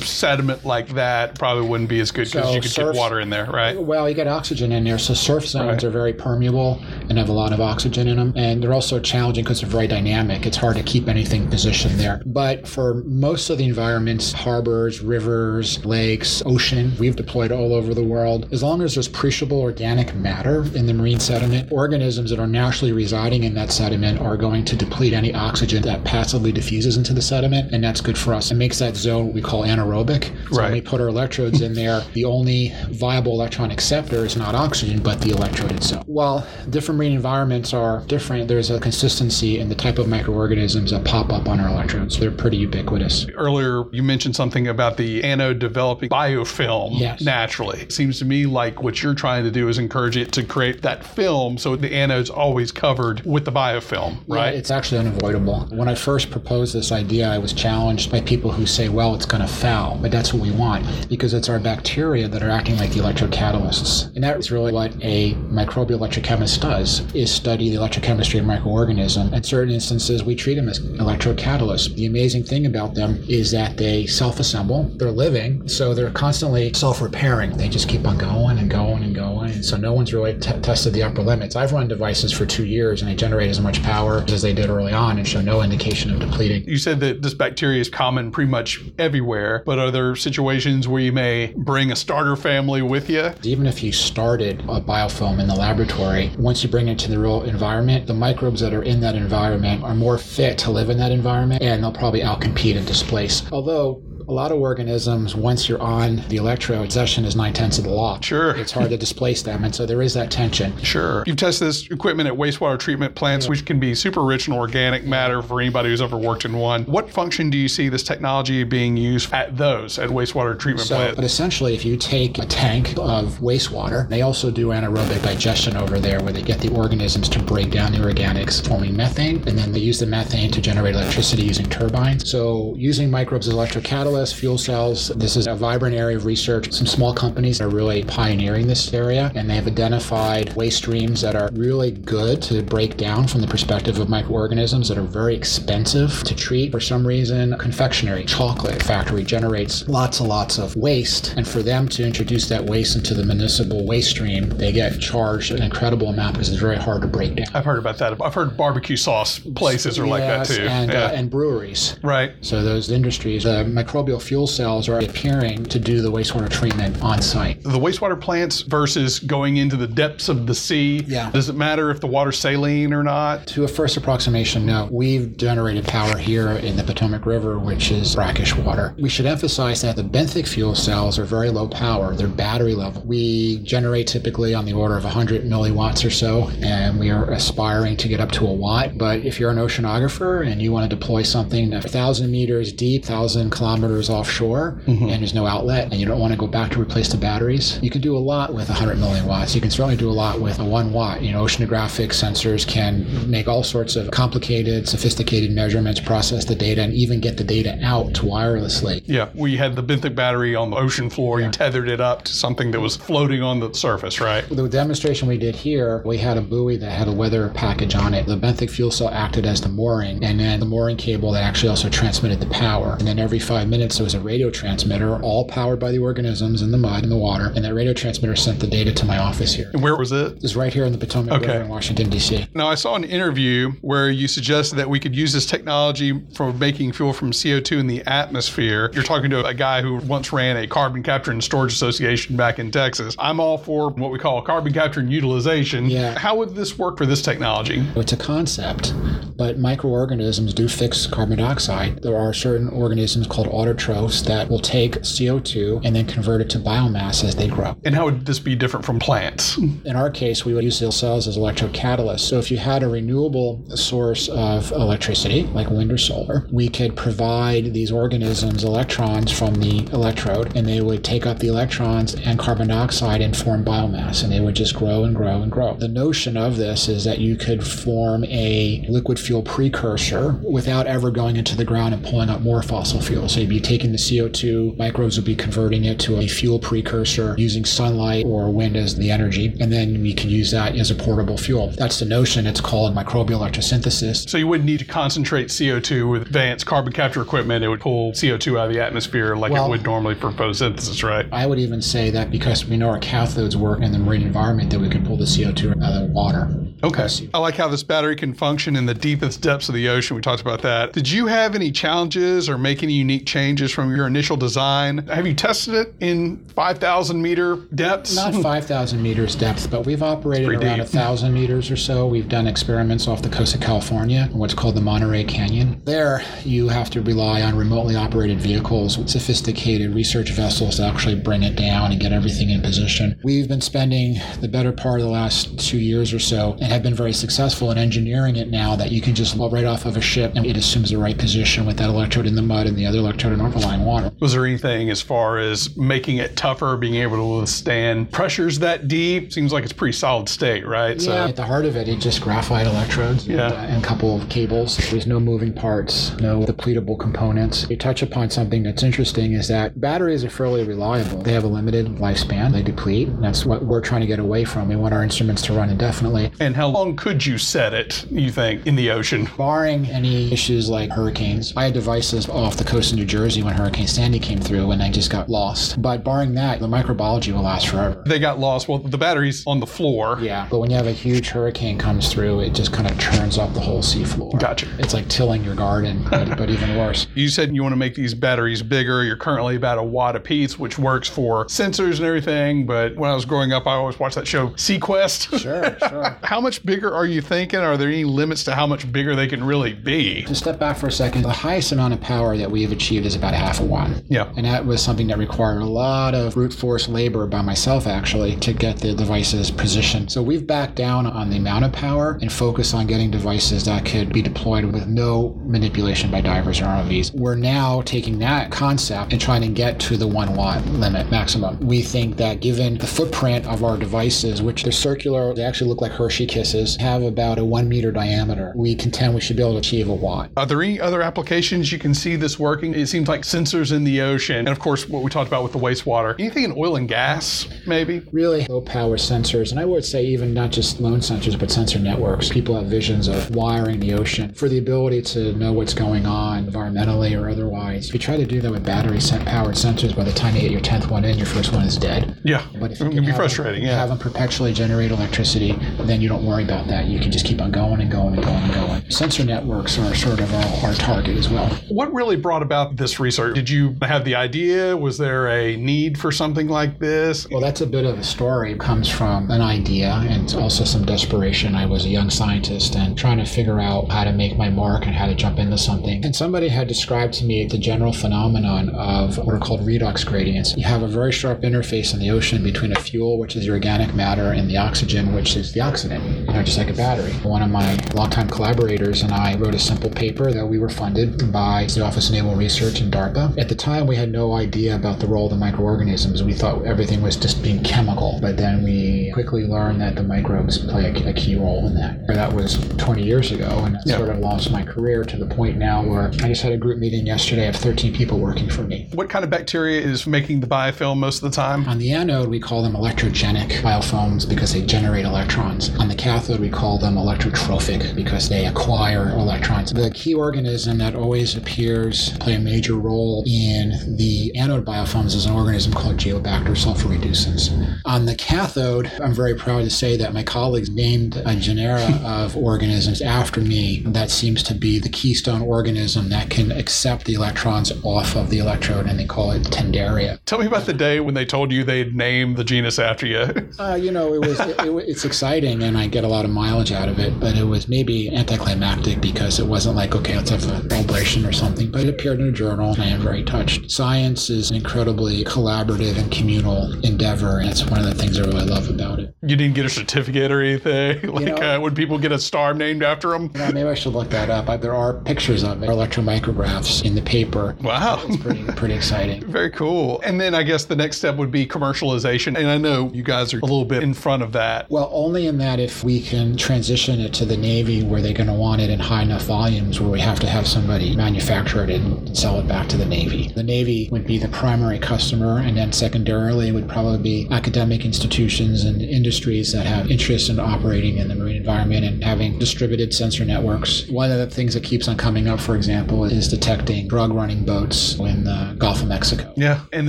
sediment 0.09 0.65
like 0.65 0.89
that 0.95 1.39
probably 1.39 1.67
wouldn't 1.69 1.89
be 1.89 2.01
as 2.01 2.11
good 2.11 2.27
because 2.27 2.45
So 2.49 2.53
you 2.55 2.61
could 2.61 2.71
surf- 2.71 2.93
get 2.95 2.99
water 2.99 3.21
in 3.21 3.31
there, 3.31 3.47
right? 3.47 3.81
Well, 3.81 4.09
you 4.09 4.15
get 4.15 4.27
oxygen 4.27 4.73
in 4.73 4.85
there, 4.85 4.99
so 4.99 5.15
surf 5.15 5.47
zones 5.47 5.69
Right. 5.69 5.85
are 5.85 5.91
very 5.91 6.13
permeable 6.13 6.81
and 7.09 7.19
have 7.19 7.29
a 7.29 7.33
lot 7.33 7.53
of 7.53 7.61
oxygen 7.61 8.09
in 8.09 8.17
them, 8.17 8.33
and 8.37 8.63
they're 8.63 8.73
also 8.75 8.99
challenging 8.99 9.45
because 9.45 9.61
they're 9.61 9.71
very 9.71 9.87
dynamic. 9.87 10.47
It's 10.47 10.57
hard 10.57 10.77
to 10.77 10.83
keep 10.83 11.09
anything 11.09 11.47
positioned 11.49 11.99
there. 11.99 12.23
But 12.27 12.67
for 12.67 13.03
most 13.07 13.51
of 13.51 13.59
the 13.59 13.65
environments, 13.65 14.33
harbors, 14.33 15.01
rivers, 15.01 15.85
lakes, 15.85 16.43
ocean, 16.47 16.93
we've 16.99 17.17
deployed 17.17 17.53
all 17.53 17.75
over 17.75 17.95
the 17.95 18.03
world. 18.05 18.49
As 18.53 18.63
long 18.63 18.83
as 18.83 18.95
there's 18.95 19.07
appreciable 19.07 19.61
organic 19.61 20.15
matter 20.15 20.65
in 20.75 20.87
the 20.87 20.95
marine 20.95 21.21
sediment, 21.21 21.71
organisms 21.71 22.31
that 22.31 22.39
are 22.39 22.47
naturally 22.47 22.93
residing 22.93 23.45
in 23.45 23.55
that 23.55 23.71
sediment 23.71 24.21
are 24.21 24.37
going 24.37 24.65
to 24.65 24.77
deplete 24.77 25.13
any 25.13 25.35
oxygen 25.35 25.83
that 25.83 26.05
passively 26.05 26.53
diffuses 26.53 26.97
into 26.97 27.13
the 27.13 27.23
sediment, 27.23 27.73
and 27.73 27.83
that's 27.85 28.01
good 28.01 28.17
for 28.17 28.33
us. 28.35 28.51
It 28.51 28.55
makes 28.55 28.79
that 28.79 28.97
zone 28.97 29.27
what 29.27 29.35
we 29.35 29.43
call 29.43 29.63
anaerobic. 29.65 29.98
So 29.99 30.57
Right. 30.57 30.65
when 30.65 30.73
we 30.75 30.81
put 30.81 31.01
our 31.01 31.09
electrodes 31.09 31.61
in 31.61 31.75
there, 31.75 32.03
the 32.15 32.25
only 32.25 32.73
viable 32.91 33.33
electron 33.33 33.71
acceptor 33.71 34.25
is 34.25 34.37
not 34.37 34.55
oxygen, 34.55 35.01
but 35.03 35.21
the 35.21 35.31
electrode 35.31 35.73
itself. 35.73 36.05
While 36.07 36.47
different 36.71 36.99
marine 36.99 37.13
environments 37.13 37.75
are 37.75 38.03
different, 38.07 38.49
there's 38.49 38.71
a 38.71 38.79
consistency 38.81 39.59
in 39.59 39.69
the 39.69 39.75
type 39.75 39.99
of 39.99 40.07
microorganisms 40.09 40.91
that 40.93 41.05
pop 41.05 41.33
up 41.33 41.49
on 41.49 41.61
our 41.61 41.69
electrodes. 41.69 42.19
They're 42.19 42.31
pretty 42.31 42.57
ubiquitous. 42.59 43.27
Earlier, 43.35 43.85
you 43.93 44.03
mentioned 44.03 44.37
something 44.37 44.69
about 44.69 44.97
the 44.97 45.23
anode 45.25 45.59
developing 45.59 46.09
biofilm 46.11 46.99
Yes. 46.99 47.21
naturally. 47.23 47.81
It 47.81 47.93
seems 47.93 48.19
to 48.21 48.25
me 48.25 48.47
like 48.47 48.83
what 48.83 49.03
you're 49.03 49.15
trying 49.15 49.45
to 49.45 49.51
do 49.51 49.69
is 49.69 49.79
encourage 49.79 50.17
it 50.17 50.33
to 50.33 50.43
create 50.43 50.83
that 50.83 51.05
film 51.05 51.59
so 51.59 51.77
the 51.77 51.93
anode's 51.95 52.31
always 52.31 52.71
covered 52.73 53.23
with 53.25 53.45
the 53.45 53.53
biofilm, 53.53 54.19
Yeah, 54.29 54.35
right? 54.37 54.55
it's 54.55 54.71
actually 54.71 54.99
unavoidable. 54.99 55.67
When 55.71 55.89
I 55.89 55.95
first 55.95 56.31
proposed 56.31 56.75
this 56.75 56.93
idea, 56.93 57.29
I 57.29 57.39
was 57.39 57.53
challenged 57.53 58.11
by 58.11 58.21
people 58.21 58.53
who 58.53 58.67
say, 58.67 58.89
well, 58.89 59.15
it's 59.15 59.27
going 59.27 59.43
to 59.43 59.49
foul, 59.49 59.88
but 59.97 60.11
that's 60.11 60.33
what 60.33 60.43
we 60.43 60.51
want 60.51 61.09
because 61.09 61.35
it's 61.35 61.49
our 61.49 61.59
bacteria 61.59 62.29
that 62.29 62.43
are 62.43 62.51
acting 62.51 62.77
like 62.77 62.91
the 62.93 63.01
electrocatalysts. 63.01 64.15
And 64.15 64.25
that's 64.25 64.51
really 64.51 64.73
what 64.73 64.93
a 65.03 65.35
microbial 65.35 65.99
electrochemist 65.99 66.61
does, 66.61 67.03
is 67.15 67.33
study 67.33 67.71
the 67.71 67.77
electrochemistry 67.77 68.41
of 68.41 68.45
a 68.45 68.49
microorganism. 68.49 69.33
In 69.33 69.43
certain 69.43 69.75
instances, 69.75 70.23
we 70.23 70.35
treat 70.35 70.55
them 70.55 70.69
as 70.69 70.81
electrocatalysts. 70.81 71.95
The 71.95 72.07
amazing 72.07 72.45
thing 72.45 72.67
about 72.67 72.95
them 72.95 73.23
is 73.29 73.51
that 73.53 73.77
they 73.77 74.07
self-assemble. 74.07 74.85
They're 74.97 75.11
living, 75.11 75.69
so 75.69 75.95
they're 75.95 76.11
constantly 76.11 76.73
self-repairing. 76.73 77.57
They 77.57 77.69
just 77.69 77.89
keep 77.89 78.07
on 78.07 78.19
going 78.19 78.59
and 78.59 78.71
going 78.71 79.03
and 79.03 79.15
going. 79.15 79.51
And 79.51 79.65
so 79.65 79.77
no 79.77 79.93
one's 79.93 80.13
really 80.13 80.39
t- 80.39 80.59
tested 80.61 80.93
the 80.93 81.03
upper 81.03 81.23
limits. 81.23 81.57
I've 81.57 81.73
run 81.73 81.89
devices 81.89 82.33
for 82.33 82.47
two 82.47 82.65
years 82.67 83.03
and 83.03 83.11
they 83.11 83.15
generate 83.15 83.51
as 83.51 83.61
much 83.61 83.83
power 83.83 84.25
as 84.29 84.43
they 84.43 84.53
did 84.53 84.71
early 84.71 84.93
on 84.93 85.19
and 85.19 85.27
show 85.27 85.41
no 85.41 85.63
indication 85.63 86.13
of 86.13 86.21
depleting. 86.21 86.65
You 86.69 86.79
said 86.79 87.01
that 87.01 87.23
this 87.23 87.35
bacteria 87.35 87.81
is 87.81 87.89
common 87.89 88.31
pretty 88.31 88.51
much 88.51 88.81
everywhere, 88.99 89.63
but 89.69 89.79
are 89.79 89.91
there 89.91 90.17
situations 90.17 90.89
where 90.89 91.03
you 91.03 91.13
may 91.13 91.53
bring 91.55 91.93
a 91.93 91.97
starter 91.97 92.35
family 92.37 92.81
with 92.81 93.11
you? 93.11 93.35
Even 93.43 93.67
if 93.67 93.83
you 93.83 93.93
started 93.93 94.61
a 94.61 94.81
biofilm 94.81 95.39
in 95.39 95.47
the 95.47 95.55
laboratory, 95.55 96.31
once 96.39 96.63
you 96.63 96.71
bring 96.71 96.89
it 96.89 96.99
to 96.99 97.11
the 97.11 97.19
real 97.19 97.43
environment, 97.43 98.07
the 98.07 98.15
microbes 98.15 98.63
that 98.63 98.73
are 98.73 98.83
in 98.83 98.99
that 99.01 99.15
environment 99.15 99.85
are 99.85 99.95
more 99.95 100.17
fit 100.17 100.57
to 100.57 100.71
live 100.71 100.89
in 100.89 100.97
that 100.97 101.13
environment 101.13 101.61
and 101.63 101.85
they'll 101.85 101.93
probably 101.93 102.21
outcompete 102.21 102.79
and 102.79 102.87
displace. 102.87 103.43
Although 103.53 104.03
A 104.29 104.33
lot 104.33 104.53
of 104.53 104.61
organisms, 104.61 105.35
once 105.35 105.71
you're 105.71 105.81
on 105.81 106.17
the 106.29 106.37
electrode, 106.37 106.85
possession 106.85 107.25
is 107.25 107.35
nine 107.35 107.55
tenths 107.55 107.79
of 107.79 107.85
the 107.85 107.91
law. 107.91 108.21
Sure. 108.21 108.55
It's 108.57 108.73
hard 108.73 108.91
to 108.91 108.99
displace 108.99 109.41
them. 109.41 109.65
And 109.65 109.75
so 109.75 109.87
there 109.87 110.03
is 110.03 110.13
that 110.13 110.31
tension. 110.31 110.77
Sure. 110.83 111.25
You've 111.27 111.39
tested 111.39 111.67
this 111.69 111.87
equipment 111.91 112.29
at 112.29 112.35
wastewater 112.35 112.79
treatment 112.79 113.15
plants, 113.15 113.49
which 113.49 113.65
can 113.65 113.81
be 113.81 113.95
super 113.95 114.23
rich 114.23 114.47
in 114.47 114.53
organic 114.53 115.07
matter 115.07 115.41
for 115.41 115.63
anybody 115.63 115.89
who's 115.89 116.03
ever 116.03 116.19
worked 116.19 116.45
in 116.45 116.53
one. 116.59 116.85
What 116.85 117.09
function 117.09 117.49
do 117.49 117.57
you 117.57 117.69
see 117.69 117.89
this 117.89 118.03
technology 118.03 118.65
being 118.65 118.99
used 118.99 119.33
at 119.33 119.57
those, 119.57 119.99
at 119.99 120.11
wastewater 120.11 120.59
treatment 120.59 120.87
So, 120.89 120.97
plants? 120.97 121.17
but 121.17 121.25
essentially, 121.25 121.75
if 121.75 121.87
you 121.87 121.97
take 121.97 122.37
a 122.37 122.45
tank 122.45 122.91
of 122.99 123.39
wastewater, 123.39 124.07
they 124.11 124.21
also 124.21 124.51
do 124.51 124.69
anaerobic 124.69 125.23
digestion 125.23 125.75
over 125.75 125.99
there 125.99 126.21
where 126.23 126.35
they 126.35 126.43
get 126.43 126.61
the 126.61 126.71
organisms 126.75 127.31
to 127.31 127.39
break 127.39 127.71
down 127.71 127.93
the 127.93 127.99
organics, 127.99 128.63
forming 128.69 128.95
methane, 128.95 129.37
and 129.49 129.57
then 129.57 129.73
they 129.73 129.81
use 129.81 129.99
the 130.01 130.07
methane 130.07 130.51
to 130.51 130.61
generate 130.61 130.95
electricity 130.95 131.45
using 131.45 131.65
turbines. 131.71 132.31
So, 132.31 132.75
using 132.77 133.11
microbes 133.11 133.49
as 133.49 133.55
electrocatalysts, 133.55 134.18
fuel 134.27 134.59
cells, 134.59 135.09
this 135.17 135.37
is 135.37 135.47
a 135.47 135.55
vibrant 135.55 135.95
area 135.97 136.17
of 136.17 136.25
research. 136.25 136.73
Some 136.73 136.87
small 136.87 137.15
companies 137.15 137.61
are 137.61 137.69
really 137.69 138.03
pioneering 138.05 138.67
this 138.67 138.93
area, 138.93 139.31
and 139.35 139.49
they 139.49 139.55
have 139.55 139.67
identified 139.67 140.53
waste 140.55 140.79
streams 140.79 141.21
that 141.21 141.35
are 141.37 141.49
really 141.53 141.91
good 141.93 142.43
to 142.43 142.63
break 142.63 142.97
down 142.97 143.27
from 143.29 143.41
the 143.41 143.47
perspective 143.47 143.99
of 143.99 144.09
microorganisms 144.09 144.89
that 144.89 144.99
are 144.99 145.03
very 145.03 145.35
expensive 145.35 146.23
to 146.25 146.35
treat. 146.35 146.73
For 146.73 146.81
some 146.81 147.07
reason, 147.07 147.57
confectionery 147.59 148.25
chocolate 148.25 148.83
factory 148.83 149.25
generates 149.25 149.87
lots 149.89 150.21
and 150.21 150.29
lots 150.29 150.59
of 150.59 150.75
waste, 150.77 151.35
and 151.37 151.47
for 151.47 151.63
them 151.63 151.89
to 151.91 152.05
introduce 152.07 152.49
that 152.49 152.65
waste 152.65 152.97
into 152.97 153.15
the 153.15 153.25
municipal 153.25 153.85
waste 153.87 154.11
stream, 154.11 154.49
they 154.51 154.73
get 154.73 154.99
charged 155.01 155.51
an 155.53 155.63
incredible 155.63 156.09
amount 156.09 156.35
because 156.35 156.49
it's 156.49 156.59
very 156.61 156.77
hard 156.77 157.03
to 157.03 157.09
break 157.09 157.35
down. 157.37 157.47
I've 157.55 157.65
heard 157.65 157.79
about 157.79 157.99
that. 157.99 158.21
I've 158.23 158.35
heard 158.35 158.57
barbecue 158.57 158.97
sauce 158.97 159.39
places 159.55 159.99
are 159.99 160.07
like 160.07 160.23
that 160.23 160.47
too. 160.47 160.63
And, 160.63 160.91
Yeah. 160.93 161.05
uh, 161.07 161.11
and 161.13 161.29
breweries. 161.31 161.97
right. 162.03 162.33
So 162.41 162.63
those 162.63 162.91
industries, 162.91 163.43
the 163.45 163.65
microbial 163.65 164.08
fuel 164.19 164.47
cells 164.47 164.89
are 164.89 165.01
appearing 165.01 165.65
to 165.67 165.79
do 165.79 166.01
the 166.01 166.11
wastewater 166.11 166.51
treatment 166.51 167.03
on 167.03 167.21
site. 167.21 167.63
The 167.63 167.79
wastewater 167.79 168.21
plants 168.21 168.63
versus 168.63 169.19
going 169.19 169.57
into 169.57 169.77
the 169.77 169.87
depths 169.87 170.29
of 170.29 170.47
the 170.47 170.55
sea. 170.55 171.05
Yeah. 171.07 171.31
Does 171.31 171.49
it 171.49 171.57
matter 171.57 171.91
if 171.91 172.01
the 172.01 172.07
water's 172.07 172.39
saline 172.39 172.93
or 172.93 173.03
not? 173.03 173.47
To 173.49 173.65
a 173.65 173.69
first 173.69 173.97
approximation, 173.97 174.65
no. 174.65 174.89
We've 174.91 175.37
generated 175.37 175.87
power 175.87 176.17
here 176.17 176.51
in 176.51 176.77
the 176.77 176.85
Potomac 176.85 177.27
River, 177.27 177.59
which 177.59 177.91
is 177.91 178.15
brackish 178.15 178.55
water. 178.57 178.95
We 178.99 179.09
should 179.09 179.27
emphasize 179.27 179.83
that 179.83 179.97
the 179.97 180.05
benthic 180.05 180.47
fuel 180.47 180.75
cells 180.75 181.19
are 181.19 181.25
very 181.25 181.51
low 181.51 181.69
power. 181.69 182.15
They're 182.15 182.29
battery 182.29 182.75
level. 182.75 183.03
We 183.05 183.59
generate 183.59 184.07
typically 184.07 184.55
on 184.55 184.65
the 184.65 184.73
order 184.73 184.97
of 184.97 185.05
100 185.05 185.43
milliwatts 185.43 186.05
or 186.07 186.11
so, 186.11 186.51
and 186.63 186.99
we 186.99 187.11
are 187.11 187.31
aspiring 187.33 187.97
to 187.97 188.09
get 188.09 188.21
up 188.21 188.31
to 188.33 188.47
a 188.47 188.53
watt. 188.53 188.97
But 188.97 189.25
if 189.25 189.41
you're 189.41 189.51
an 189.51 189.59
oceanographer 189.59 190.47
and 190.47 190.63
you 190.63 190.71
want 190.71 190.89
to 190.89 190.97
deploy 190.97 191.23
something 191.23 191.73
a 191.73 191.83
thousand 191.83 192.31
meters 192.31 192.73
deep, 192.73 193.05
thousand 193.05 193.51
kilometers 193.51 193.98
offshore, 194.09 194.81
mm-hmm. 194.87 195.09
and 195.09 195.21
there's 195.21 195.35
no 195.35 195.47
outlet, 195.47 195.91
and 195.91 195.95
you 195.95 196.07
don't 196.07 196.21
want 196.21 196.33
to 196.33 196.39
go 196.39 196.47
back 196.47 196.71
to 196.73 196.81
replace 196.81 197.09
the 197.09 197.17
batteries, 197.17 197.79
you 197.83 197.91
can 197.91 198.01
do 198.01 198.17
a 198.17 198.19
lot 198.19 198.55
with 198.55 198.69
100 198.69 198.97
milliwatts. 198.99 199.55
You 199.55 199.61
can 199.61 199.71
certainly 199.71 199.97
do 199.97 200.09
a 200.09 200.13
lot 200.13 200.41
with 200.41 200.61
a 200.61 200.65
one 200.65 200.93
watt. 200.93 201.23
You 201.23 201.33
know, 201.33 201.45
oceanographic 201.45 202.11
sensors 202.11 202.67
can 202.67 203.29
make 203.29 203.49
all 203.49 203.65
sorts 203.65 203.97
of 203.97 204.11
complicated, 204.11 204.89
sophisticated 204.89 205.51
measurements, 205.51 206.01
process 206.01 206.45
the 206.45 206.55
data, 206.55 206.83
and 206.83 206.93
even 206.95 207.21
get 207.21 207.37
the 207.37 207.45
data 207.45 207.79
out 207.83 208.13
wirelessly. 208.15 209.03
Yeah. 209.07 209.31
We 209.35 209.57
had 209.57 209.75
the 209.75 209.83
benthic 209.83 210.15
battery 210.15 210.55
on 210.55 210.71
the 210.71 210.77
ocean 210.77 211.11
floor. 211.11 211.41
You 211.41 211.51
tethered 211.51 211.89
it 211.89 212.01
up 212.01 212.25
to 212.25 212.33
something 212.33 212.71
that 212.71 212.81
was 212.81 212.97
floating 212.97 213.43
on 213.43 213.61
the 213.61 213.73
surface, 213.73 214.21
right? 214.21 214.47
The 214.49 214.69
demonstration 214.69 215.29
we 215.29 215.39
did 215.39 215.57
here, 215.57 216.03
we 216.05 216.19
had 216.19 216.37
a 216.37 216.43
buoy 216.43 216.77
that 216.77 216.91
had 216.91 217.09
a 217.09 217.13
weather 217.13 217.49
package 217.55 217.95
on 217.95 218.15
it. 218.15 218.27
The 218.27 218.37
benthic 218.37 218.71
fuel 218.71 218.91
cell 218.91 219.09
acted 219.09 219.47
as 219.47 219.61
the 219.61 219.69
mooring, 219.69 220.23
and 220.25 220.39
then 220.39 220.61
the 220.61 220.67
mooring 220.67 220.97
cable 220.97 221.33
that 221.33 221.43
actually 221.43 221.71
also 221.71 221.89
transmitted 221.89 222.41
the 222.41 222.47
power. 222.47 222.97
And 222.99 223.07
then 223.07 223.19
every 223.19 223.39
five 223.39 223.69
minutes, 223.69 223.88
there 223.97 224.05
was 224.05 224.15
a 224.15 224.21
radio 224.21 224.51
transmitter, 224.51 225.21
all 225.23 225.47
powered 225.47 225.81
by 225.81 225.91
the 225.91 225.99
organisms 225.99 226.63
in 226.63 226.71
the 226.71 226.79
mud 226.79 227.03
and 227.03 227.11
the 227.11 227.17
water. 227.17 227.53
And 227.55 227.65
that 227.65 227.75
radio 227.75 227.93
transmitter 227.95 228.37
sent 228.37 228.61
the 228.61 228.67
data 228.67 228.93
to 228.93 229.05
my 229.07 229.19
office 229.19 229.55
here. 229.55 229.71
And 229.73 229.83
where 229.83 229.97
was 229.97 230.13
it? 230.13 230.33
It 230.33 230.43
was 230.43 230.57
right 230.57 230.73
here 230.73 230.85
in 230.85 230.93
the 230.93 230.99
Potomac 230.99 231.35
Okay. 231.35 231.47
River 231.53 231.65
in 231.65 231.69
Washington, 231.69 232.11
D.C. 232.11 232.47
Now, 232.55 232.69
I 232.69 232.75
saw 232.75 232.95
an 232.95 233.05
interview 233.05 233.73
where 233.81 234.11
you 234.11 234.29
suggested 234.29 234.77
that 234.77 234.89
we 234.89 235.01
could 235.01 235.15
use 235.17 235.33
this 235.33 235.47
technology 235.47 236.21
for 236.35 236.53
making 236.53 236.93
fuel 236.93 237.13
from 237.13 237.31
CO2 237.31 237.79
in 237.79 237.87
the 237.87 238.03
atmosphere. 238.07 238.91
You're 238.93 239.03
talking 239.05 239.31
to 239.31 239.45
a 239.45 239.55
guy 239.55 239.83
who 239.83 239.97
once 239.99 240.33
ran 240.33 240.57
a 240.57 240.67
carbon 240.67 241.03
capture 241.03 241.31
and 241.31 241.43
storage 241.43 241.73
association 241.73 242.37
back 242.37 242.59
in 242.59 242.71
Texas. 242.71 243.15
I'm 243.19 243.41
all 243.41 243.59
for 243.59 243.91
what 243.91 244.11
we 244.11 244.19
call 244.19 244.43
carbon 244.43 244.73
capture 244.73 245.01
and 245.01 245.13
utilization. 245.13 245.87
Yeah. 245.89 246.19
How 246.19 246.37
would 246.37 246.55
this 246.55 246.79
work 246.79 246.99
for 246.99 247.07
this 247.07 247.23
technology? 247.23 247.85
It's 247.97 248.13
a 248.13 248.17
concept, 248.17 248.93
but 249.37 249.59
microorganisms 249.59 250.55
do 250.55 250.69
fix 250.69 251.07
carbon 251.07 251.39
dioxide. 251.39 252.03
There 252.03 252.17
are 252.17 252.33
certain 252.35 252.69
organisms 252.69 253.27
called 253.27 253.49
autotrophs 253.75 254.25
that 254.25 254.49
will 254.49 254.59
take 254.59 254.93
CO2 254.97 255.85
and 255.85 255.95
then 255.95 256.07
convert 256.07 256.41
it 256.41 256.51
to 256.51 256.59
biomass 256.59 257.25
as 257.25 257.37
they 257.37 257.49
grow. 257.49 257.77
And 257.85 257.95
how 257.95 258.07
would 258.07 258.27
this 258.27 258.39
be 258.39 258.55
different 258.55 258.85
from 258.85 258.99
plants? 258.99 259.59
In 259.59 259.97
our 259.97 260.11
case, 260.11 260.45
we 260.45 260.55
would 260.55 260.65
use 260.65 260.79
the 260.79 260.91
cells 260.93 261.29
as 261.29 261.37
electrocatalysts. 261.37 262.21
So 262.21 262.39
if 262.39 262.51
you 262.51 262.57
had 262.57 262.83
a 262.83 262.89
renewable 262.89 263.65
source 263.77 264.29
of 264.29 264.73
electricity, 264.73 265.45
like 265.45 265.71
wind 265.71 265.93
or 265.93 265.99
solar, 265.99 266.47
we 266.51 266.69
could 266.69 266.97
provide 266.97 267.75
these 267.75 267.93
organisms 267.93 268.65
electrons 268.65 269.31
from 269.33 269.55
the 269.57 269.89
electrode, 269.93 270.57
and 270.57 270.67
they 270.67 270.81
would 270.81 271.05
take 271.05 271.27
up 271.27 271.39
the 271.39 271.49
electrons 271.49 272.15
and 272.15 272.39
carbon 272.39 272.69
dioxide 272.69 273.21
and 273.21 273.37
form 273.37 273.65
biomass, 273.65 274.23
and 274.23 274.33
they 274.33 274.41
would 274.41 274.55
just 274.55 274.75
grow 274.75 275.05
and 275.05 275.15
grow 275.15 275.43
and 275.43 275.53
grow. 275.53 275.75
The 275.75 275.89
notion 275.89 276.37
of 276.37 276.57
this 276.57 276.89
is 276.89 277.05
that 277.05 277.19
you 277.19 277.37
could 277.37 277.67
form 277.67 278.25
a 278.25 278.87
liquid 278.89 279.19
fuel 279.19 279.43
precursor 279.43 280.33
without 280.49 280.87
ever 280.87 281.11
going 281.11 281.37
into 281.37 281.57
the 281.57 281.65
ground 281.65 281.95
and 281.95 282.05
pulling 282.05 282.31
up 282.31 282.41
more 282.41 282.63
fossil 282.63 283.01
fuels. 283.01 283.35
So 283.35 283.41
you'd 283.41 283.49
be 283.49 283.58
taking 283.61 283.93
the 283.93 283.99
CO2, 283.99 284.77
microbes 284.77 285.17
will 285.17 285.25
be 285.25 285.35
converting 285.37 285.85
it 285.85 285.99
to 286.01 286.19
a 286.19 286.27
fuel 286.27 286.59
precursor 286.59 287.35
using 287.39 287.65
sunlight 287.65 288.25
or 288.27 288.51
wind 288.51 288.77
as 288.77 288.97
the 288.97 289.11
energy, 289.11 289.55
and 289.61 289.73
then 289.73 290.01
we 290.03 290.15
can 290.15 290.31
use 290.31 290.51
that 290.51 290.77
as 290.77 290.91
a 290.91 290.95
portable 290.95 291.37
fuel. 291.37 291.73
That's 291.77 291.99
the 291.99 292.05
notion. 292.07 292.47
It's 292.47 292.61
called 292.61 292.95
microbial 292.95 293.41
electrosynthesis. 293.41 294.29
So 294.29 294.39
you 294.39 294.47
wouldn't 294.47 294.67
need 294.67 294.79
to 294.79 294.85
concentrate 294.85 295.49
CO2 295.49 296.11
with 296.11 296.23
advanced 296.23 296.67
carbon 296.67 296.93
capture 296.93 297.23
equipment. 297.23 297.65
It 297.65 297.69
would 297.69 297.81
pull 297.81 298.13
CO2 298.13 298.59
out 298.59 298.69
of 298.69 298.75
the 298.75 298.83
atmosphere 298.83 299.37
like 299.37 299.53
Well- 299.53 299.67
it 299.67 299.71
would 299.71 299.85
normally 299.85 300.15
for 300.15 300.31
photosynthesis, 300.31 301.03
right? 301.03 301.27
I 301.33 301.47
would 301.47 301.59
even 301.59 301.83
say 301.83 302.11
that 302.11 302.31
because 302.31 302.67
we 302.67 302.77
know 302.77 302.89
our 302.89 303.01
cathodes 303.01 303.57
work 303.57 303.83
in 303.83 303.93
the 303.93 303.99
marine 303.99 304.23
environment, 304.23 304.71
that 304.71 304.81
we 304.81 304.89
could 304.89 305.05
pull 305.05 305.17
the 305.17 305.27
CO2 305.27 305.71
out 305.83 305.93
of 305.93 306.09
the 306.09 306.13
water. 306.13 306.49
Okay. 306.83 307.09
I 307.35 307.39
like 307.39 307.57
how 307.57 307.69
this 307.69 307.83
battery 307.83 308.15
can 308.15 308.35
function 308.35 308.77
in 308.77 308.87
the 308.87 308.95
deepest 308.95 309.41
depths 309.41 309.69
of 309.69 309.75
the 309.75 309.89
ocean. 309.89 310.15
We 310.15 310.23
talked 310.23 310.41
about 310.41 310.63
that. 310.63 310.93
Did 310.93 311.11
you 311.11 311.27
have 311.27 311.55
any 311.55 311.73
challenges 311.73 312.49
or 312.49 312.57
make 312.57 312.83
any 312.83 312.93
unique 312.93 313.27
changes 313.27 313.48
from 313.57 313.95
your 313.95 314.07
initial 314.07 314.37
design? 314.37 314.99
Have 315.09 315.27
you 315.27 315.35
tested 315.35 315.75
it 315.75 315.95
in 316.01 316.45
5,000 316.55 317.21
meter 317.21 317.57
depths? 317.75 318.15
Not 318.17 318.35
5,000 318.43 319.03
meters 319.03 319.35
depth, 319.35 319.71
but 319.71 319.87
we've 319.87 320.03
operated 320.03 320.49
around 320.49 320.61
deep. 320.61 320.79
1,000 320.79 321.33
meters 321.33 321.71
or 321.71 321.77
so. 321.77 322.07
We've 322.07 322.29
done 322.29 322.47
experiments 322.47 323.09
off 323.09 323.23
the 323.23 323.29
coast 323.29 323.55
of 323.55 323.61
California, 323.61 324.29
in 324.31 324.39
what's 324.39 324.55
called 324.55 324.75
the 324.75 324.81
Monterey 324.81 325.25
Canyon. 325.25 325.81
There, 325.85 326.23
you 326.45 326.69
have 326.69 326.91
to 326.91 327.03
rely 327.03 327.43
on 327.43 327.57
remotely 327.57 327.97
operated 327.97 328.41
vehicles 328.41 328.99
with 328.99 329.09
sophisticated 329.09 329.95
research 329.95 330.31
vessels 330.31 330.77
to 330.77 330.85
actually 330.85 331.17
bring 331.17 331.43
it 331.43 331.57
down 331.57 331.93
and 331.93 332.01
get 332.01 332.13
everything 332.13 332.51
in 332.51 332.61
position. 332.61 333.19
We've 333.23 333.49
been 333.49 333.61
spending 333.61 334.17
the 334.41 334.49
better 334.49 334.73
part 334.73 335.01
of 335.01 335.07
the 335.07 335.13
last 335.13 335.59
two 335.59 335.79
years 335.79 336.13
or 336.13 336.19
so 336.19 336.53
and 336.61 336.73
have 336.73 336.83
been 336.83 336.95
very 336.95 337.13
successful 337.13 337.71
in 337.71 337.79
engineering 337.79 338.37
it 338.37 338.49
now 338.49 338.77
that 338.77 338.91
you 338.93 339.01
can 339.01 339.15
just 339.15 339.37
load 339.37 339.53
right 339.53 339.65
off 339.65 339.85
of 339.85 339.97
a 339.97 340.01
ship 340.01 340.33
and 340.35 340.47
it 340.47 340.57
assumes 340.57 340.91
the 340.91 340.99
right 340.99 341.17
position 341.19 341.67
with 341.67 341.77
that 341.79 341.89
electrode 341.89 342.27
in 342.27 342.35
the 342.35 342.43
mud 342.43 342.67
and 342.67 342.77
the 342.77 342.87
other 342.87 342.99
electrode 342.99 343.33
in 343.39 343.47
overlying 343.47 343.85
water. 343.85 344.13
Was 344.21 344.33
there 344.33 344.45
anything 344.47 344.91
as 344.91 345.01
far 345.03 345.39
as 345.39 345.77
making 345.77 346.19
it 346.19 346.37
tougher, 346.37 346.77
being 346.77 346.97
able 346.97 347.17
to 347.17 347.41
withstand 347.41 348.11
pressures 348.13 348.59
that 348.61 348.89
deep? 348.89 349.33
Seems 349.33 349.53
like 349.53 349.65
it's 349.65 349.73
pretty 349.73 349.93
solid 349.97 350.29
state, 350.29 350.67
right? 350.67 351.01
Yeah, 351.01 351.27
at 351.27 351.37
the 351.37 351.45
heart 351.45 351.65
of 351.65 351.77
it, 351.77 351.89
it's 351.89 352.03
just 352.03 352.21
graphite 352.21 352.67
electrodes 352.67 353.27
Yeah. 353.27 353.47
and, 353.47 353.53
uh, 353.55 353.57
and 353.75 353.85
a 353.85 353.87
couple 353.87 354.21
of 354.21 354.29
cables. 354.29 354.77
There's 354.91 355.07
no 355.07 355.21
moving 355.21 355.53
parts, 355.53 356.13
no 356.21 356.41
depletable 356.43 356.99
components. 356.99 357.67
You 357.71 357.77
touch 357.77 358.03
upon 358.03 358.31
something 358.31 358.63
that's 358.63 358.83
interesting 358.83 359.33
is 359.33 359.49
that 359.49 359.81
batteries 359.81 360.25
are 360.25 360.31
fairly 360.31 360.65
reliable. 360.65 361.23
They 361.23 361.33
have 361.33 361.45
a 361.45 361.49
limited 361.49 361.87
lifespan. 361.97 362.53
They 362.53 362.63
deplete. 362.63 363.09
And 363.09 363.23
that's 363.23 363.45
what 363.47 363.65
we're 363.65 363.81
trying 363.81 364.01
to 364.03 364.07
get 364.07 364.19
away 364.19 364.45
from. 364.45 364.69
We 364.69 364.77
want 364.77 364.95
our 364.95 365.03
instruments 365.03 365.43
to 365.43 365.53
run 365.53 365.71
indefinitely. 365.71 366.31
and 366.41 366.57
how 366.57 366.69
long 366.69 366.97
could 366.97 367.25
you 367.25 367.39
set 367.39 367.75
it, 367.75 368.05
you 368.11 368.31
think, 368.31 368.67
in 368.67 368.75
the 368.77 368.91
ocean? 368.91 369.29
Barring 369.37 369.87
any 369.87 370.33
issues 370.33 370.69
like 370.69 370.91
hurricanes, 370.91 371.53
I 371.57 371.65
had 371.65 371.75
devices 371.75 372.29
off 372.29 372.57
the 372.57 372.65
coast 372.65 372.93
of 372.93 372.99
New 372.99 373.05
Jersey 373.05 373.28
when 373.37 373.55
Hurricane 373.55 373.87
Sandy 373.87 374.19
came 374.19 374.39
through 374.39 374.71
and 374.71 374.83
I 374.83 374.91
just 374.91 375.11
got 375.11 375.29
lost. 375.29 375.81
But 375.83 376.03
barring 376.03 376.35
that, 376.35 376.61
the 376.61 376.67
microbiology 376.67 377.33
will 377.33 377.43
last 377.43 377.69
forever. 377.69 378.03
They 378.07 378.19
got 378.19 378.39
lost. 378.39 378.69
Well, 378.69 378.79
the 378.79 378.97
battery's 378.97 379.47
on 379.47 379.61
the 379.61 379.67
floor. 379.67 380.19
Yeah, 380.21 380.49
but 380.51 380.59
when 380.61 380.71
you 380.71 380.77
have 380.77 380.87
a 380.87 380.93
huge 380.93 381.29
hurricane 381.29 381.79
comes 381.79 382.11
through, 382.11 382.41
it 382.41 382.55
just 382.55 382.73
kind 382.73 382.91
of 382.91 382.99
churns 382.99 383.37
up 383.37 383.53
the 383.53 383.61
whole 383.61 383.83
seafloor. 383.83 384.41
Gotcha. 384.41 384.67
It's 384.79 384.95
like 384.95 385.09
tilling 385.09 385.45
your 385.45 385.55
garden, 385.55 386.07
but, 386.11 386.29
but 386.39 386.49
even 386.49 386.77
worse. 386.77 387.07
You 387.15 387.29
said 387.29 387.55
you 387.55 387.63
want 387.63 387.73
to 387.73 387.77
make 387.77 387.95
these 387.95 388.15
batteries 388.15 388.63
bigger. 388.63 389.05
You're 389.05 389.17
currently 389.17 389.57
about 389.57 389.79
a 389.79 389.83
watt 389.83 390.17
a 390.17 390.21
piece, 390.21 390.59
which 390.59 390.79
works 390.79 391.09
for 391.09 391.45
sensors 391.47 391.97
and 391.97 392.07
everything. 392.07 392.67
But 392.67 392.97
when 392.97 393.11
I 393.11 393.15
was 393.15 393.27
growing 393.27 393.53
up, 393.53 393.67
I 393.67 393.75
always 393.75 393.99
watched 393.99 394.15
that 394.15 394.27
show 394.27 394.49
seaQuest. 394.51 395.39
Sure, 395.39 395.77
sure. 395.89 396.17
how 396.23 396.41
much 396.41 396.65
bigger 396.65 396.93
are 396.93 397.07
you 397.07 397.21
thinking? 397.21 397.61
Are 397.61 397.77
there 397.77 397.89
any 397.89 398.05
limits 398.05 398.45
to 398.45 398.55
how 398.55 398.67
much 398.67 398.91
bigger 398.91 399.15
they 399.15 399.27
can 399.27 399.45
really 399.45 399.75
be? 399.75 400.23
To 400.23 400.35
step 400.35 400.59
back 400.59 400.79
for 400.79 400.87
a 400.87 400.93
second, 400.93 401.23
the 401.23 401.33
highest 401.33 401.73
amount 401.73 401.95
of 401.95 402.01
power 402.01 402.37
that 402.37 402.51
we 402.51 402.63
have 402.63 402.73
achieved 402.73 403.07
is 403.07 403.17
about 403.19 403.35
a 403.35 403.37
half 403.37 403.61
a 403.61 403.65
watt. 403.65 403.91
Yeah. 404.09 404.33
And 404.37 404.47
that 404.47 404.65
was 404.65 404.83
something 404.83 405.07
that 405.09 405.19
required 405.19 405.61
a 405.61 405.67
lot 405.67 406.15
of 406.15 406.35
brute 406.35 406.53
force 406.53 406.89
labor 406.89 407.27
by 407.27 407.43
myself, 407.43 407.87
actually, 407.87 408.37
to 408.37 408.53
get 408.53 408.79
the 408.79 408.95
devices 408.95 409.51
positioned. 409.51 410.11
So 410.11 410.23
we've 410.23 410.47
backed 410.47 410.77
down 410.77 411.07
on 411.07 411.31
the 411.31 411.37
amount 411.37 411.65
of 411.65 411.73
power 411.73 412.19
and 412.21 412.33
focused 412.33 412.75
on 412.75 412.87
getting 412.87 413.11
devices 413.11 413.65
that 413.65 413.85
could 413.85 414.13
be 414.13 414.23
deployed 414.23 414.65
with 414.65 414.87
no 414.87 415.39
manipulation 415.45 416.11
by 416.11 416.21
divers 416.21 416.61
or 416.61 416.65
ROVs. 416.65 417.15
We're 417.15 417.35
now 417.35 417.83
taking 417.83 418.19
that 418.21 418.51
concept 418.51 419.13
and 419.13 419.21
trying 419.21 419.43
to 419.43 419.49
get 419.49 419.81
to 419.81 419.97
the 419.97 420.07
one 420.07 420.35
watt 420.35 420.65
limit 420.67 421.11
maximum. 421.11 421.59
We 421.61 421.83
think 421.83 422.17
that 422.17 422.41
given 422.41 422.79
the 422.79 422.87
footprint 422.87 423.47
of 423.47 423.65
our 423.65 423.77
devices, 423.77 424.43
which 424.43 424.63
they're 424.63 424.73
circular, 424.73 425.35
they 425.35 425.43
actually 425.43 425.71
look 425.71 425.81
like 425.81 425.93
Hershey 425.93 426.27
kisses, 426.27 426.77
have 426.77 427.03
about 427.03 427.39
a 427.39 427.45
one 427.45 427.69
meter 427.69 427.93
diameter, 427.93 428.53
we 428.55 428.75
contend 428.75 429.15
we 429.15 429.21
should 429.21 429.37
be 429.37 429.43
able 429.43 429.53
to 429.53 429.59
achieve 429.59 429.89
a 429.89 429.95
watt. 429.95 430.31
Are 430.37 430.47
there 430.47 430.63
any 430.63 430.81
other 430.81 431.03
applications 431.03 431.73
you 431.73 431.79
can 431.79 431.95
see 431.95 432.17
this 432.17 432.39
working? 432.39 432.75
It 432.75 432.87
seems 432.87 433.08
like 433.09 433.23
sensors 433.23 433.73
in 433.75 433.85
the 433.85 434.01
ocean, 434.01 434.39
and 434.39 434.49
of 434.49 434.59
course, 434.59 434.89
what 434.89 435.03
we 435.03 435.11
talked 435.11 435.29
about 435.29 435.43
with 435.43 435.53
the 435.53 435.59
wastewater. 435.59 436.15
Anything 436.19 436.45
in 436.45 436.55
oil 436.57 436.77
and 436.77 436.89
gas, 436.89 437.49
maybe? 437.67 438.03
Really 438.13 438.47
low 438.47 438.61
power 438.61 438.97
sensors, 438.97 439.51
and 439.51 439.61
I 439.61 439.65
would 439.65 439.85
say 439.85 440.05
even 440.05 440.35
not 440.35 440.51
just 440.51 440.81
lone 440.81 441.01
sensors, 441.01 441.39
but 441.39 441.51
sensor 441.51 441.79
networks. 441.79 442.29
People 442.29 442.57
have 442.57 442.67
visions 442.67 443.09
of 443.09 443.35
wiring 443.35 443.81
the 443.81 443.95
ocean 443.95 444.33
for 444.35 444.49
the 444.49 444.59
ability 444.59 445.03
to 445.03 445.33
know 445.35 445.53
what's 445.53 445.75
going 445.75 446.07
on 446.07 446.47
environmentally 446.47 447.21
or 447.21 447.29
otherwise. 447.29 447.89
If 447.89 447.95
you 447.95 448.01
try 448.01 448.17
to 448.17 448.27
do 448.27 448.41
that 448.41 448.51
with 448.51 448.65
battery 448.65 448.99
powered 449.25 449.55
sensors, 449.55 449.95
by 449.95 450.05
the 450.05 450.13
time 450.13 450.35
you 450.35 450.43
get 450.43 450.51
your 450.51 450.61
10th 450.61 450.91
one 450.91 451.05
in, 451.05 451.17
your 451.17 451.27
first 451.27 451.53
one 451.53 451.65
is 451.65 451.77
dead. 451.77 452.19
Yeah. 452.25 452.45
But 452.59 452.73
if 452.73 452.81
it 452.81 452.85
you 452.85 453.01
can 453.01 453.05
be 453.05 453.13
frustrating, 453.13 453.63
them, 453.63 453.71
yeah. 453.71 453.79
have 453.79 453.89
them 453.89 453.99
perpetually 453.99 454.53
generate 454.53 454.91
electricity, 454.91 455.53
then 455.81 456.01
you 456.01 456.09
don't 456.09 456.25
worry 456.25 456.45
about 456.45 456.67
that. 456.69 456.87
You 456.87 457.01
can 457.01 457.11
just 457.11 457.25
keep 457.25 457.41
on 457.41 457.51
going 457.51 457.81
and 457.81 457.91
going 457.91 458.15
and 458.15 458.23
going 458.23 458.37
and 458.37 458.55
going. 458.55 458.91
Sensor 458.91 459.25
networks 459.25 459.79
are 459.79 459.95
sort 459.95 460.21
of 460.21 460.33
our, 460.35 460.69
our 460.69 460.75
target 460.75 461.17
as 461.17 461.29
well. 461.29 461.49
What 461.69 461.93
really 461.93 462.17
brought 462.17 462.43
about 462.43 462.77
this 462.77 462.98
research? 463.01 463.35
Did 463.35 463.49
you 463.49 463.77
have 463.83 464.05
the 464.05 464.15
idea? 464.15 464.77
Was 464.77 464.99
there 464.99 465.29
a 465.29 465.57
need 465.57 465.99
for 465.99 466.13
something 466.13 466.49
like 466.49 466.79
this? 466.79 467.29
Well, 467.31 467.41
that's 467.41 467.61
a 467.61 467.67
bit 467.67 467.85
of 467.85 467.99
a 467.99 468.05
story. 468.05 468.53
It 468.53 468.61
comes 468.61 468.89
from 468.89 469.31
an 469.31 469.41
idea 469.41 469.91
and 470.09 470.33
also 470.35 470.65
some 470.65 470.85
desperation. 470.85 471.55
I 471.55 471.67
was 471.67 471.85
a 471.85 471.89
young 471.89 472.11
scientist 472.11 472.77
and 472.77 472.97
trying 472.97 473.19
to 473.19 473.25
figure 473.25 473.61
out 473.61 473.91
how 473.91 474.05
to 474.05 474.13
make 474.13 474.37
my 474.37 474.51
mark 474.51 474.87
and 474.87 474.95
how 474.95 475.07
to 475.07 475.15
jump 475.15 475.39
into 475.39 475.59
something. 475.59 476.05
And 476.05 476.15
somebody 476.15 476.49
had 476.49 476.69
described 476.69 477.15
to 477.15 477.25
me 477.25 477.47
the 477.47 477.59
general 477.59 477.93
phenomenon 477.93 478.71
of 478.71 479.19
what 479.19 479.35
are 479.35 479.39
called 479.39 479.61
redox 479.61 480.05
gradients. 480.07 480.57
You 480.57 480.65
have 480.65 480.83
a 480.83 480.89
very 480.89 481.13
sharp 481.13 481.43
interface 481.43 481.93
in 481.93 482.01
the 482.01 482.11
ocean 482.11 482.43
between 482.43 482.73
a 482.73 482.81
fuel, 482.81 483.19
which 483.19 483.37
is 483.37 483.47
the 483.47 483.53
organic 483.53 483.95
matter, 483.95 484.33
and 484.33 484.49
the 484.49 484.57
oxygen, 484.57 485.15
which 485.15 485.37
is 485.37 485.53
the 485.53 485.61
oxidant, 485.61 486.27
you 486.27 486.33
know, 486.33 486.43
just 486.43 486.59
like 486.59 486.71
a 486.71 486.75
battery. 486.75 487.13
One 487.23 487.43
of 487.43 487.51
my 487.51 487.77
longtime 487.95 488.29
collaborators 488.29 489.03
and 489.03 489.13
I 489.13 489.37
wrote 489.37 489.55
a 489.55 489.59
simple 489.59 489.91
paper 489.91 490.33
that 490.33 490.47
we 490.47 490.59
were 490.59 490.69
funded 490.69 491.33
by 491.33 491.67
the 491.75 491.85
Office 491.85 492.09
of 492.09 492.15
Naval 492.15 492.35
Research 492.35 492.78
DARPA. 492.87 493.37
At 493.39 493.49
the 493.49 493.55
time, 493.55 493.87
we 493.87 493.97
had 493.97 494.11
no 494.11 494.35
idea 494.35 494.75
about 494.77 494.99
the 495.01 495.07
role 495.07 495.27
of 495.27 495.31
the 495.31 495.37
microorganisms. 495.37 496.23
We 496.23 496.33
thought 496.35 496.65
everything 496.65 497.03
was 497.03 497.17
just 497.17 497.43
being 497.43 497.63
chemical, 497.63 498.19
but 498.23 498.37
then 498.37 498.63
we 498.65 499.11
quickly 499.13 499.45
learned 499.45 499.81
that 499.81 499.95
the 499.97 500.03
microbes 500.03 500.59
play 500.59 500.87
a, 500.91 501.09
a 501.09 501.13
key 501.13 501.37
role 501.37 501.67
in 501.67 501.75
that. 501.75 502.07
That 502.09 502.33
was 502.33 502.57
20 502.79 503.03
years 503.03 503.33
ago, 503.33 503.49
and 503.65 503.75
it 503.77 503.83
Yeah. 503.85 503.97
sort 503.99 504.09
of 504.11 504.19
lost 504.19 504.51
my 504.51 504.63
career 504.63 505.05
to 505.05 505.17
the 505.17 505.27
point 505.27 505.57
now 505.59 505.85
where 505.85 506.09
I 506.23 506.29
just 506.29 506.43
had 506.43 506.53
a 506.53 506.57
group 506.57 506.79
meeting 506.79 507.07
yesterday. 507.07 507.45
Have 507.45 507.57
13 507.57 507.93
people 507.95 508.19
working 508.19 508.49
for 508.49 508.63
me. 508.63 508.89
What 508.95 509.09
kind 509.11 509.25
of 509.25 509.31
bacteria 509.31 509.81
is 509.81 510.07
making 510.07 510.41
the 510.41 510.47
biofilm 510.47 510.99
most 510.99 511.23
of 511.23 511.31
the 511.31 511.35
time? 511.37 511.67
On 511.69 511.79
the 511.79 511.93
anode, 511.93 512.29
we 512.29 512.41
call 512.41 512.63
them 512.63 512.75
electrogenic 512.75 513.51
biofilms 513.63 514.29
because 514.29 514.53
they 514.53 514.63
generate 514.63 515.05
electrons. 515.05 515.71
On 515.79 515.89
the 515.89 515.95
cathode, 515.95 516.41
we 516.41 516.49
call 516.51 516.79
them 516.79 516.95
electrotrophic 516.97 517.95
because 517.95 518.29
they 518.29 518.47
acquire 518.47 519.11
electrons. 519.11 519.73
The 519.73 519.91
key 519.91 520.15
organism 520.15 520.79
that 520.79 520.95
always 520.95 521.37
appears 521.37 522.17
play 522.19 522.35
a 522.35 522.39
major 522.39 522.68
role 522.77 523.25
in 523.27 523.97
the 523.97 524.33
anode 524.35 524.65
biofilms 524.65 525.15
is 525.15 525.27
an 525.27 525.35
organism 525.35 525.73
called 525.73 525.97
Geobacter 525.97 526.57
sulfurreducens. 526.57 527.81
On 527.85 528.07
the 528.07 528.15
cathode, 528.15 528.91
I'm 529.01 529.15
very 529.15 529.35
proud 529.35 529.65
to 529.65 529.71
say 529.71 529.97
that 529.97 530.13
my 530.13 530.23
colleagues 530.23 530.71
named 530.71 531.23
a 531.25 531.37
genera 531.37 531.83
of 532.05 532.37
organisms 532.37 533.01
after 533.01 533.41
me 533.41 533.83
that 533.87 534.11
seems 534.11 534.43
to 534.45 534.55
be 534.55 534.79
the 534.79 534.89
keystone 534.89 535.43
organism 535.43 536.09
that 536.11 536.31
can 536.31 536.53
accept 536.53 537.05
the 537.05 537.15
electrons 537.15 537.73
off 537.85 538.17
of 538.17 538.31
the 538.31 538.39
electrode, 538.39 538.87
and 538.87 538.99
they 538.99 539.07
call 539.07 539.33
it 539.33 539.43
Tenderia. 539.45 540.19
Tell 540.25 540.39
me 540.39 540.47
about 540.47 540.67
the 540.67 540.73
day 540.73 541.01
when 541.01 541.15
they 541.15 541.25
told 541.25 541.53
you 541.53 541.65
they'd 541.65 541.95
name 541.95 542.35
the 542.35 542.45
genus 542.45 542.79
after 542.79 543.07
you. 543.07 543.27
Uh, 543.59 543.75
you 543.75 543.91
know, 543.91 544.15
it 544.15 544.21
was 544.21 544.39
it, 544.41 544.61
it, 544.61 544.71
it's 544.89 545.05
exciting, 545.05 545.63
and 545.65 545.77
I 545.77 545.89
get 545.89 546.05
a 546.05 546.09
lot 546.09 546.25
of 546.25 546.31
mileage 546.31 546.71
out 546.71 546.89
of 546.89 546.99
it. 547.01 547.19
But 547.19 547.37
it 547.37 547.43
was 547.43 547.67
maybe 547.67 548.09
anticlimactic 548.15 549.01
because 549.01 549.41
it 549.41 549.47
wasn't 549.47 549.75
like, 549.75 549.97
okay, 549.97 550.17
let's 550.17 550.31
have 550.31 550.45
a 550.45 550.69
celebration 550.99 551.27
or 551.27 551.33
something. 551.33 551.71
But 551.71 551.83
it 551.83 551.89
appeared 551.89 552.21
in 552.21 552.29
a 552.29 552.33
journal, 552.33 552.58
and 552.61 552.83
I 552.83 552.87
am 552.87 553.01
very 553.01 553.23
touched. 553.23 553.71
Science 553.71 554.31
is 554.31 554.51
an 554.51 554.57
incredibly 554.57 555.25
collaborative 555.25 555.99
and 555.99 556.11
communal 556.11 556.73
endeavor, 556.85 557.39
and 557.39 557.49
it's 557.49 557.65
one 557.65 557.81
of 557.81 557.87
the 557.87 557.95
things 557.95 558.19
I 558.19 558.23
really 558.23 558.47
love 558.47 558.69
about 558.69 558.99
it. 558.99 559.15
You 559.29 559.37
didn't 559.37 559.55
get 559.55 559.67
a 559.67 559.69
certificate 559.69 560.31
or 560.33 560.41
anything? 560.41 561.13
Like 561.19 561.25
know- 561.27 561.57
uh, 561.57 561.61
when 561.61 561.75
people 561.75 561.99
get 561.99 562.13
a 562.13 562.19
star 562.19 562.55
named 562.55 562.83
after 562.83 563.11
them? 563.11 563.31
You 563.35 563.41
know, 563.41 563.53
maybe 563.53 563.69
I 563.69 563.75
should 563.75 563.93
look 563.93 564.09
that 564.11 564.31
up. 564.31 564.49
I, 564.49 564.57
there 564.57 564.75
are 564.75 564.95
pictures 564.95 565.43
of 565.43 565.63
it, 565.63 565.69
electromicrographs 565.69 566.85
in 566.85 566.95
the 566.95 567.03
paper. 567.03 567.57
Wow. 567.61 568.03
It's 568.07 568.17
pretty 568.23 568.45
pretty 568.45 568.75
exciting. 568.75 569.25
Very 569.31 569.51
cool. 569.51 570.01
And 570.03 570.21
then 570.21 570.35
I 570.35 570.43
guess 570.43 570.65
the 570.65 570.77
next 570.77 570.99
step 570.99 571.17
would 571.17 571.31
be 571.31 571.47
commercialization. 571.47 572.37
And 572.39 572.49
I 572.49 572.57
know 572.59 572.91
you 572.95 573.03
guys 573.03 573.35
are 573.35 573.39
a 573.39 573.43
little 573.43 573.65
bit 573.65 573.83
in 573.83 573.95
front 573.95 574.23
of 574.23 574.33
that. 574.33 574.71
Well, 574.71 574.89
only 574.93 575.27
in 575.27 575.39
that 575.39 575.59
if 575.61 575.83
we 575.85 576.01
can 576.01 576.37
transition 576.37 577.01
it 577.01 577.13
to 577.15 577.25
the 577.25 577.37
Navy 577.37 577.83
where 577.83 578.01
they're 578.01 578.13
going 578.15 578.29
to 578.29 578.35
want 578.35 578.61
it 578.61 578.71
in 578.71 578.79
high 578.79 579.03
enough 579.03 579.25
volumes 579.25 579.81
where 579.81 579.91
we 579.91 580.01
have 580.01 580.21
to 580.21 580.29
have 580.29 580.47
somebody 580.47 580.95
manufacture 580.95 581.65
it 581.65 581.71
and 581.71 582.17
sell 582.17 582.39
it 582.39 582.47
back 582.47 582.69
to 582.69 582.77
the 582.77 582.87
Navy. 582.87 583.33
The 583.35 583.43
Navy 583.43 583.89
would 583.91 584.07
be 584.07 584.19
the 584.19 584.29
primary 584.29 584.79
customer, 584.79 585.39
and 585.39 585.57
then 585.57 585.73
secondarily 585.73 586.53
would 586.53 586.69
probably 586.69 586.99
be 586.99 587.29
academic 587.31 587.85
institutions 587.85 588.65
and 588.65 588.81
industries 589.19 589.53
that 589.53 589.67
have 589.67 589.91
interest 589.91 590.31
in 590.31 590.39
operating 590.39 590.99
in 590.99 591.09
the 591.09 591.15
marine 591.15 591.35
environment 591.35 591.85
and 591.85 592.05
having 592.05 592.39
distributed 592.39 592.95
sensor 592.95 593.25
networks. 593.25 593.89
One 593.89 594.13
of 594.13 594.19
the 594.19 594.29
things 594.29 594.55
that 594.55 594.63
keeps 594.63 594.87
on 594.87 594.97
coming 594.97 595.27
up, 595.27 595.41
for 595.41 595.57
example, 595.57 596.05
is 596.05 596.29
detecting 596.29 596.87
drug 596.87 597.13
running 597.13 597.45
boats 597.45 597.99
in 597.99 598.23
the 598.23 598.55
Gulf 598.59 598.81
of 598.81 598.87
Mexico. 598.87 599.33
Yeah. 599.37 599.63
And 599.73 599.89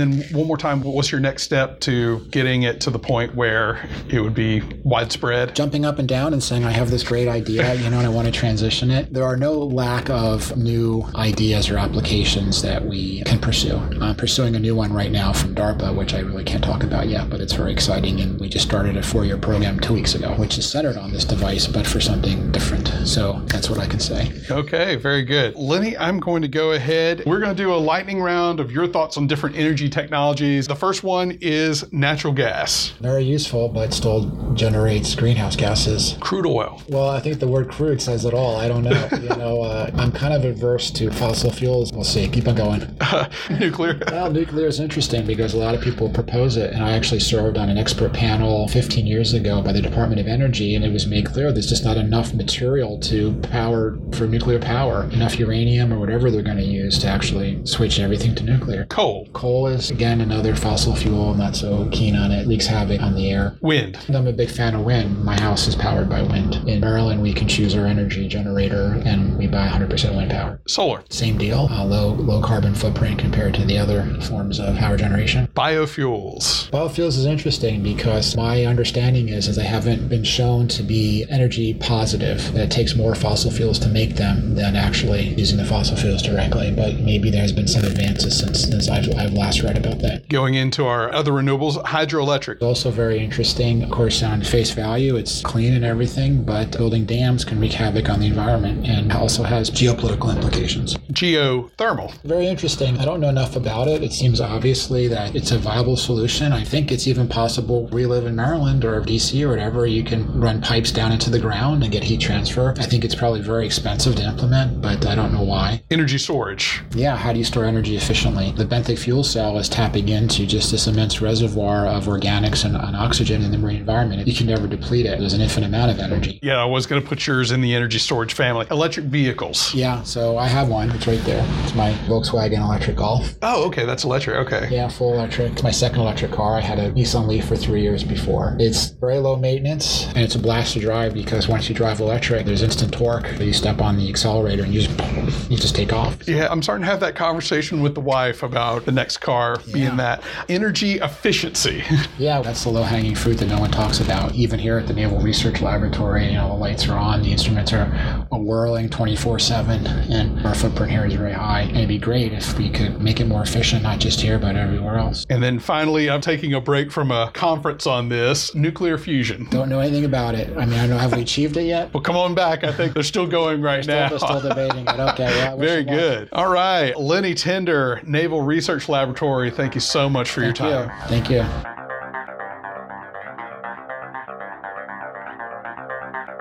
then 0.00 0.24
one 0.32 0.48
more 0.48 0.56
time, 0.56 0.82
what's 0.82 1.12
your 1.12 1.20
next 1.20 1.44
step 1.44 1.78
to 1.80 2.18
getting 2.30 2.64
it 2.64 2.80
to 2.80 2.90
the 2.90 2.98
point 2.98 3.36
where 3.36 3.88
it 4.08 4.20
would 4.20 4.34
be 4.34 4.62
widespread? 4.82 5.54
jumping 5.54 5.84
up 5.84 6.00
and 6.00 6.08
down 6.08 6.32
and 6.32 6.42
saying, 6.42 6.64
I 6.64 6.72
have 6.72 6.90
this 6.90 7.04
great 7.04 7.28
idea, 7.28 7.74
you 7.74 7.88
know, 7.90 7.98
and 7.98 8.06
I 8.06 8.10
want 8.10 8.26
to 8.26 8.32
transition 8.32 8.90
it. 8.90 9.12
There 9.12 9.24
are 9.24 9.36
no 9.36 9.52
lack 9.52 10.10
of 10.10 10.56
new 10.56 11.04
ideas 11.14 11.70
or 11.70 11.78
applications 11.78 12.62
that 12.62 12.84
we 12.84 13.22
can 13.22 13.38
pursue. 13.38 13.76
I'm 14.00 14.16
pursuing 14.16 14.56
a 14.56 14.58
new 14.58 14.74
one 14.74 14.92
right 14.92 15.12
now 15.12 15.32
from 15.32 15.54
DARPA, 15.54 15.94
which 15.94 16.14
I 16.14 16.20
really 16.20 16.42
can't 16.42 16.64
talk 16.64 16.82
about 16.82 17.08
yet, 17.08 17.30
but 17.30 17.40
it's 17.40 17.52
very 17.52 17.72
exciting. 17.72 18.20
And 18.20 18.40
we 18.40 18.48
just 18.48 18.66
started 18.66 18.96
a 18.96 19.02
year 19.24 19.36
program 19.38 19.78
two 19.80 19.94
weeks 19.94 20.14
ago, 20.14 20.32
which 20.34 20.58
is 20.58 20.68
centered 20.70 20.96
on 20.96 21.12
this 21.12 21.24
device, 21.24 21.66
but 21.66 21.86
for 21.86 22.00
something 22.00 22.50
different. 22.52 22.88
So 23.06 23.40
that's 23.46 23.68
what 23.70 23.78
I 23.78 23.86
can 23.86 24.00
say. 24.00 24.32
Okay, 24.50 24.96
very 24.96 25.22
good. 25.24 25.54
Lenny, 25.56 25.96
I'm 25.96 26.20
going 26.20 26.42
to 26.42 26.48
go 26.48 26.72
ahead. 26.72 27.22
We're 27.26 27.40
going 27.40 27.54
to 27.54 27.62
do 27.62 27.72
a 27.72 27.76
lightning 27.76 28.20
round 28.20 28.60
of 28.60 28.70
your 28.70 28.86
thoughts 28.86 29.16
on 29.16 29.26
different 29.26 29.56
energy 29.56 29.88
technologies. 29.88 30.66
The 30.66 30.76
first 30.76 31.02
one 31.02 31.38
is 31.40 31.90
natural 31.92 32.32
gas, 32.32 32.90
Very 33.00 33.24
useful, 33.24 33.68
but 33.68 33.92
still 33.92 34.30
generates 34.54 35.14
greenhouse 35.14 35.56
gases. 35.56 36.16
crude 36.20 36.46
oil. 36.46 36.82
Well, 36.88 37.08
I 37.08 37.20
think 37.20 37.38
the 37.40 37.48
word 37.48 37.68
crude 37.70 38.00
says 38.02 38.24
it 38.24 38.34
all. 38.34 38.56
I 38.56 38.68
don't 38.68 38.84
know. 38.84 39.08
you 39.22 39.28
know, 39.36 39.62
uh, 39.62 39.90
I'm 39.94 40.12
kind 40.12 40.34
of 40.34 40.44
adverse 40.44 40.90
to 40.92 41.10
fossil 41.10 41.50
fuels. 41.50 41.92
We'll 41.92 42.04
see. 42.04 42.28
Keep 42.28 42.48
on 42.48 42.54
going. 42.54 42.96
Nuclear. 43.60 44.00
Well, 44.10 44.30
nuclear 44.30 44.66
is 44.66 44.80
interesting 44.80 45.26
because 45.26 45.54
a 45.54 45.58
lot 45.58 45.74
of 45.74 45.80
people 45.80 46.08
propose 46.08 46.56
it, 46.56 46.72
and 46.72 46.82
I 46.84 46.92
actually 46.92 47.20
served 47.20 47.56
on 47.58 47.68
an 47.68 47.78
expert 47.78 48.12
panel 48.12 48.68
15 48.68 48.99
years 49.06 49.34
ago 49.34 49.62
by 49.62 49.72
the 49.72 49.82
Department 49.82 50.20
of 50.20 50.26
Energy, 50.26 50.74
and 50.74 50.84
it 50.84 50.92
was 50.92 51.06
made 51.06 51.26
clear 51.26 51.52
there's 51.52 51.68
just 51.68 51.84
not 51.84 51.96
enough 51.96 52.32
material 52.34 52.98
to 53.00 53.34
power 53.42 53.98
for 54.12 54.26
nuclear 54.26 54.58
power, 54.58 55.04
enough 55.12 55.38
uranium 55.38 55.92
or 55.92 55.98
whatever 55.98 56.30
they're 56.30 56.42
going 56.42 56.56
to 56.56 56.62
use 56.62 56.98
to 56.98 57.08
actually 57.08 57.64
switch 57.66 57.98
everything 57.98 58.34
to 58.34 58.44
nuclear. 58.44 58.84
Coal. 58.86 59.28
Coal 59.32 59.66
is 59.66 59.90
again 59.90 60.20
another 60.20 60.54
fossil 60.54 60.94
fuel. 60.94 61.30
I'm 61.30 61.38
not 61.38 61.56
so 61.56 61.88
keen 61.92 62.16
on 62.16 62.30
it. 62.30 62.46
Leaks 62.46 62.66
havoc 62.66 63.00
on 63.00 63.14
the 63.14 63.30
air. 63.30 63.56
Wind. 63.60 63.98
I'm 64.08 64.26
a 64.26 64.32
big 64.32 64.50
fan 64.50 64.74
of 64.74 64.84
wind. 64.84 65.24
My 65.24 65.40
house 65.40 65.66
is 65.66 65.74
powered 65.74 66.08
by 66.08 66.22
wind. 66.22 66.56
In 66.68 66.80
Maryland, 66.80 67.22
we 67.22 67.32
can 67.32 67.48
choose 67.48 67.74
our 67.74 67.86
energy 67.86 68.28
generator, 68.28 69.00
and 69.04 69.36
we 69.38 69.46
buy 69.46 69.68
100% 69.68 70.16
wind 70.16 70.30
power. 70.30 70.60
Solar. 70.66 71.02
Same 71.08 71.38
deal. 71.38 71.68
Uh, 71.70 71.84
low 71.84 72.14
low 72.14 72.42
carbon 72.42 72.74
footprint 72.74 73.18
compared 73.18 73.54
to 73.54 73.64
the 73.64 73.78
other 73.78 74.04
forms 74.22 74.60
of 74.60 74.76
power 74.76 74.96
generation. 74.96 75.48
Biofuels. 75.54 76.70
Biofuels 76.70 77.18
is 77.18 77.26
interesting 77.26 77.82
because 77.82 78.36
my 78.36 78.64
understanding 78.64 78.89
is, 78.96 79.48
is 79.48 79.56
they 79.56 79.64
haven't 79.64 80.08
been 80.08 80.24
shown 80.24 80.68
to 80.68 80.82
be 80.82 81.26
energy 81.28 81.74
positive. 81.74 82.52
That 82.52 82.64
it 82.64 82.70
takes 82.70 82.94
more 82.94 83.14
fossil 83.14 83.50
fuels 83.50 83.78
to 83.80 83.88
make 83.88 84.16
them 84.16 84.54
than 84.54 84.76
actually 84.76 85.34
using 85.34 85.58
the 85.58 85.64
fossil 85.64 85.96
fuels 85.96 86.22
directly. 86.22 86.70
But 86.70 87.00
maybe 87.00 87.30
there's 87.30 87.52
been 87.52 87.68
some 87.68 87.84
advances 87.84 88.38
since, 88.38 88.62
since 88.62 88.88
I've, 88.88 89.08
I've 89.16 89.32
last 89.32 89.62
read 89.62 89.76
about 89.76 90.00
that. 90.00 90.28
Going 90.28 90.54
into 90.54 90.86
our 90.86 91.12
other 91.12 91.32
renewables, 91.32 91.82
hydroelectric. 91.84 92.62
Also 92.62 92.90
very 92.90 93.18
interesting. 93.18 93.82
Of 93.82 93.90
course, 93.90 94.22
on 94.22 94.42
face 94.42 94.70
value, 94.70 95.16
it's 95.16 95.42
clean 95.42 95.74
and 95.74 95.84
everything, 95.84 96.44
but 96.44 96.76
building 96.76 97.04
dams 97.04 97.44
can 97.44 97.60
wreak 97.60 97.72
havoc 97.72 98.08
on 98.08 98.20
the 98.20 98.26
environment 98.26 98.86
and 98.86 99.12
also 99.12 99.42
has 99.42 99.70
geopolitical 99.70 100.34
implications. 100.34 100.96
Geothermal. 101.12 102.14
Very 102.22 102.46
interesting. 102.46 102.98
I 102.98 103.04
don't 103.04 103.20
know 103.20 103.28
enough 103.28 103.56
about 103.56 103.88
it. 103.88 104.02
It 104.02 104.12
seems 104.12 104.40
obviously 104.40 105.08
that 105.08 105.34
it's 105.34 105.50
a 105.50 105.58
viable 105.58 105.96
solution. 105.96 106.52
I 106.52 106.64
think 106.64 106.92
it's 106.92 107.06
even 107.06 107.28
possible 107.28 107.86
we 107.86 108.06
live 108.06 108.26
in 108.26 108.36
Maryland 108.36 108.79
or 108.84 109.00
DC 109.00 109.42
or 109.42 109.48
whatever, 109.48 109.86
you 109.86 110.02
can 110.02 110.40
run 110.40 110.60
pipes 110.60 110.92
down 110.92 111.12
into 111.12 111.30
the 111.30 111.38
ground 111.38 111.82
and 111.82 111.92
get 111.92 112.02
heat 112.02 112.20
transfer. 112.20 112.74
I 112.78 112.84
think 112.84 113.04
it's 113.04 113.14
probably 113.14 113.40
very 113.40 113.66
expensive 113.66 114.16
to 114.16 114.22
implement, 114.22 114.80
but 114.82 115.06
I 115.06 115.14
don't 115.14 115.32
know 115.32 115.42
why. 115.42 115.82
Energy 115.90 116.18
storage. 116.18 116.82
Yeah, 116.92 117.16
how 117.16 117.32
do 117.32 117.38
you 117.38 117.44
store 117.44 117.64
energy 117.64 117.96
efficiently? 117.96 118.52
The 118.52 118.64
benthic 118.64 118.98
fuel 118.98 119.24
cell 119.24 119.58
is 119.58 119.68
tapping 119.68 120.08
into 120.08 120.46
just 120.46 120.70
this 120.70 120.86
immense 120.86 121.20
reservoir 121.20 121.86
of 121.86 122.04
organics 122.04 122.64
and, 122.64 122.76
and 122.76 122.96
oxygen 122.96 123.42
in 123.42 123.50
the 123.50 123.58
marine 123.58 123.76
environment. 123.78 124.26
You 124.26 124.34
can 124.34 124.46
never 124.46 124.66
deplete 124.66 125.06
it. 125.06 125.18
There's 125.18 125.34
an 125.34 125.40
infinite 125.40 125.66
amount 125.66 125.90
of 125.92 125.98
energy. 125.98 126.38
Yeah, 126.42 126.62
I 126.62 126.64
was 126.64 126.86
going 126.86 127.02
to 127.02 127.08
put 127.08 127.26
yours 127.26 127.50
in 127.50 127.60
the 127.60 127.74
energy 127.74 127.98
storage 127.98 128.34
family. 128.34 128.66
Electric 128.70 129.06
vehicles. 129.06 129.74
Yeah, 129.74 130.02
so 130.02 130.38
I 130.38 130.48
have 130.48 130.68
one. 130.68 130.90
It's 130.90 131.06
right 131.06 131.22
there. 131.24 131.44
It's 131.64 131.74
my 131.74 131.92
Volkswagen 132.06 132.60
electric 132.60 132.96
Golf. 132.96 133.34
Oh, 133.42 133.66
okay, 133.66 133.84
that's 133.84 134.04
electric. 134.04 134.36
Okay. 134.46 134.68
Yeah, 134.70 134.88
full 134.88 135.14
electric. 135.14 135.52
It's 135.52 135.62
my 135.62 135.70
second 135.70 136.00
electric 136.00 136.32
car. 136.32 136.56
I 136.56 136.60
had 136.60 136.78
a 136.78 136.90
Nissan 136.92 137.26
Leaf 137.26 137.46
for 137.46 137.56
three 137.56 137.82
years 137.82 138.04
before. 138.04 138.56
It's 138.70 138.90
very 138.90 139.18
low 139.18 139.34
maintenance 139.34 140.06
and 140.06 140.18
it's 140.18 140.36
a 140.36 140.38
blast 140.38 140.74
to 140.74 140.80
drive 140.80 141.12
because 141.12 141.48
once 141.48 141.68
you 141.68 141.74
drive 141.74 141.98
electric, 141.98 142.46
there's 142.46 142.62
instant 142.62 142.92
torque. 142.92 143.26
You 143.40 143.52
step 143.52 143.80
on 143.80 143.96
the 143.96 144.08
accelerator 144.08 144.62
and 144.62 144.72
you 144.72 144.82
just, 144.82 145.50
you 145.50 145.56
just 145.56 145.74
take 145.74 145.92
off. 145.92 146.16
Yeah, 146.28 146.46
I'm 146.48 146.62
starting 146.62 146.84
to 146.84 146.90
have 146.90 147.00
that 147.00 147.16
conversation 147.16 147.82
with 147.82 147.96
the 147.96 148.00
wife 148.00 148.44
about 148.44 148.84
the 148.84 148.92
next 148.92 149.16
car 149.16 149.56
being 149.72 149.96
that 149.96 150.22
energy 150.48 150.98
efficiency. 150.98 151.82
Yeah, 152.18 152.42
that's 152.42 152.64
the 152.64 152.70
low 152.70 152.82
hanging 152.82 153.14
fruit 153.14 153.38
that 153.38 153.46
no 153.46 153.58
one 153.58 153.70
talks 153.70 154.00
about. 154.00 154.34
Even 154.34 154.58
here 154.58 154.76
at 154.78 154.86
the 154.86 154.92
Naval 154.92 155.20
Research 155.20 155.62
Laboratory, 155.62 156.26
you 156.26 156.34
know, 156.34 156.48
the 156.48 156.54
lights 156.54 156.86
are 156.86 156.98
on, 156.98 157.22
the 157.22 157.32
instruments 157.32 157.72
are 157.72 157.86
whirling 158.30 158.90
24 158.90 159.38
7, 159.38 159.86
and 159.86 160.44
our 160.46 160.54
footprint 160.54 160.90
here 160.92 161.06
is 161.06 161.14
very 161.14 161.32
high. 161.32 161.62
And 161.62 161.76
it'd 161.78 161.88
be 161.88 161.98
great 161.98 162.32
if 162.32 162.58
we 162.58 162.68
could 162.68 163.00
make 163.00 163.20
it 163.20 163.26
more 163.26 163.42
efficient, 163.42 163.82
not 163.82 164.00
just 164.00 164.20
here, 164.20 164.38
but 164.38 164.54
everywhere 164.54 164.98
else. 164.98 165.24
and 165.30 165.42
then 165.42 165.58
finally, 165.58 166.10
I'm 166.10 166.20
taking 166.20 166.52
a 166.52 166.60
break 166.60 166.92
from 166.92 167.10
a 167.10 167.30
conference 167.32 167.86
on 167.86 168.10
this 168.10 168.54
nuclear 168.60 168.98
fusion. 168.98 169.46
Don't 169.50 169.68
know 169.68 169.80
anything 169.80 170.04
about 170.04 170.34
it. 170.34 170.56
I 170.56 170.64
mean, 170.66 170.74
I 170.78 170.82
don't 170.86 170.90
know, 170.90 170.98
have 170.98 171.14
we 171.14 171.22
achieved 171.22 171.56
it 171.56 171.64
yet? 171.64 171.92
Well, 171.94 172.02
come 172.02 172.16
on 172.16 172.34
back. 172.34 172.64
I 172.64 172.72
think 172.72 172.94
they're 172.94 173.02
still 173.02 173.26
going 173.26 173.60
right 173.62 173.82
Still, 173.82 173.96
now. 173.96 174.08
they're 174.08 174.18
still 174.18 174.40
debating 174.40 174.86
it. 174.86 175.00
Okay, 175.00 175.36
Yeah, 175.36 175.56
Very 175.56 175.80
you 175.80 175.86
good. 175.86 176.28
All 176.32 176.48
right. 176.50 176.98
Lenny 176.98 177.34
Tender, 177.34 178.00
Naval 178.04 178.42
Research 178.42 178.88
Laboratory, 178.88 179.50
thank 179.50 179.74
you 179.74 179.80
so 179.80 180.08
much 180.08 180.30
for 180.30 180.40
Thank 180.42 180.58
your 180.58 180.68
you. 180.68 180.74
time. 180.88 181.08
Thank 181.08 181.30
you. 181.30 181.89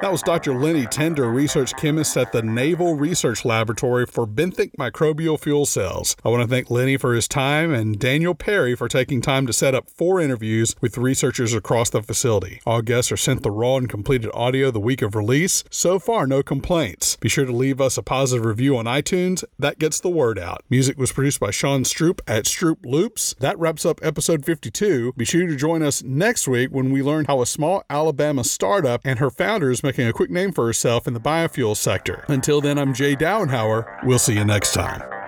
That 0.01 0.13
was 0.13 0.21
Dr. 0.21 0.53
Lenny 0.53 0.85
Tender, 0.85 1.29
research 1.29 1.75
chemist 1.75 2.15
at 2.15 2.31
the 2.31 2.41
Naval 2.41 2.95
Research 2.95 3.43
Laboratory 3.43 4.05
for 4.05 4.25
benthic 4.25 4.71
microbial 4.79 5.37
fuel 5.37 5.65
cells. 5.65 6.15
I 6.23 6.29
want 6.29 6.41
to 6.41 6.47
thank 6.47 6.71
Lenny 6.71 6.95
for 6.95 7.13
his 7.13 7.27
time 7.27 7.73
and 7.73 7.99
Daniel 7.99 8.33
Perry 8.33 8.75
for 8.75 8.87
taking 8.87 9.19
time 9.19 9.45
to 9.45 9.51
set 9.51 9.75
up 9.75 9.89
four 9.89 10.21
interviews 10.21 10.73
with 10.79 10.97
researchers 10.97 11.53
across 11.53 11.89
the 11.89 12.01
facility. 12.01 12.61
All 12.65 12.81
guests 12.81 13.11
are 13.11 13.17
sent 13.17 13.43
the 13.43 13.51
raw 13.51 13.75
and 13.75 13.89
completed 13.89 14.31
audio 14.33 14.71
the 14.71 14.79
week 14.79 15.01
of 15.01 15.15
release. 15.15 15.65
So 15.69 15.99
far, 15.99 16.25
no 16.25 16.43
complaints. 16.43 17.17
Be 17.17 17.27
sure 17.27 17.45
to 17.45 17.51
leave 17.51 17.81
us 17.81 17.97
a 17.97 18.01
positive 18.01 18.45
review 18.45 18.77
on 18.77 18.85
iTunes. 18.85 19.43
That 19.59 19.79
gets 19.79 19.99
the 19.99 20.09
word 20.09 20.39
out. 20.39 20.63
Music 20.69 20.97
was 20.97 21.11
produced 21.11 21.41
by 21.41 21.51
Sean 21.51 21.83
Stroop 21.83 22.21
at 22.25 22.45
Stroop 22.45 22.85
Loops. 22.85 23.35
That 23.41 23.59
wraps 23.59 23.85
up 23.85 23.99
episode 24.01 24.45
52. 24.45 25.11
Be 25.17 25.25
sure 25.25 25.45
to 25.45 25.57
join 25.57 25.83
us 25.83 26.01
next 26.03 26.47
week 26.47 26.69
when 26.71 26.89
we 26.89 27.03
learn 27.03 27.25
how 27.25 27.41
a 27.41 27.45
small 27.45 27.83
Alabama 27.89 28.45
startup 28.45 29.01
and 29.03 29.19
her 29.19 29.29
founder 29.29 29.69
is 29.69 29.83
making 29.89 30.07
a 30.07 30.13
quick 30.13 30.29
name 30.29 30.51
for 30.51 30.67
herself 30.67 31.07
in 31.07 31.15
the 31.15 31.19
biofuel 31.19 31.75
sector. 31.75 32.23
Until 32.27 32.61
then, 32.61 32.77
I'm 32.77 32.93
Jay 32.93 33.15
Dowenhauer. 33.15 34.05
We'll 34.05 34.19
see 34.19 34.35
you 34.35 34.45
next 34.45 34.71
time. 34.75 35.18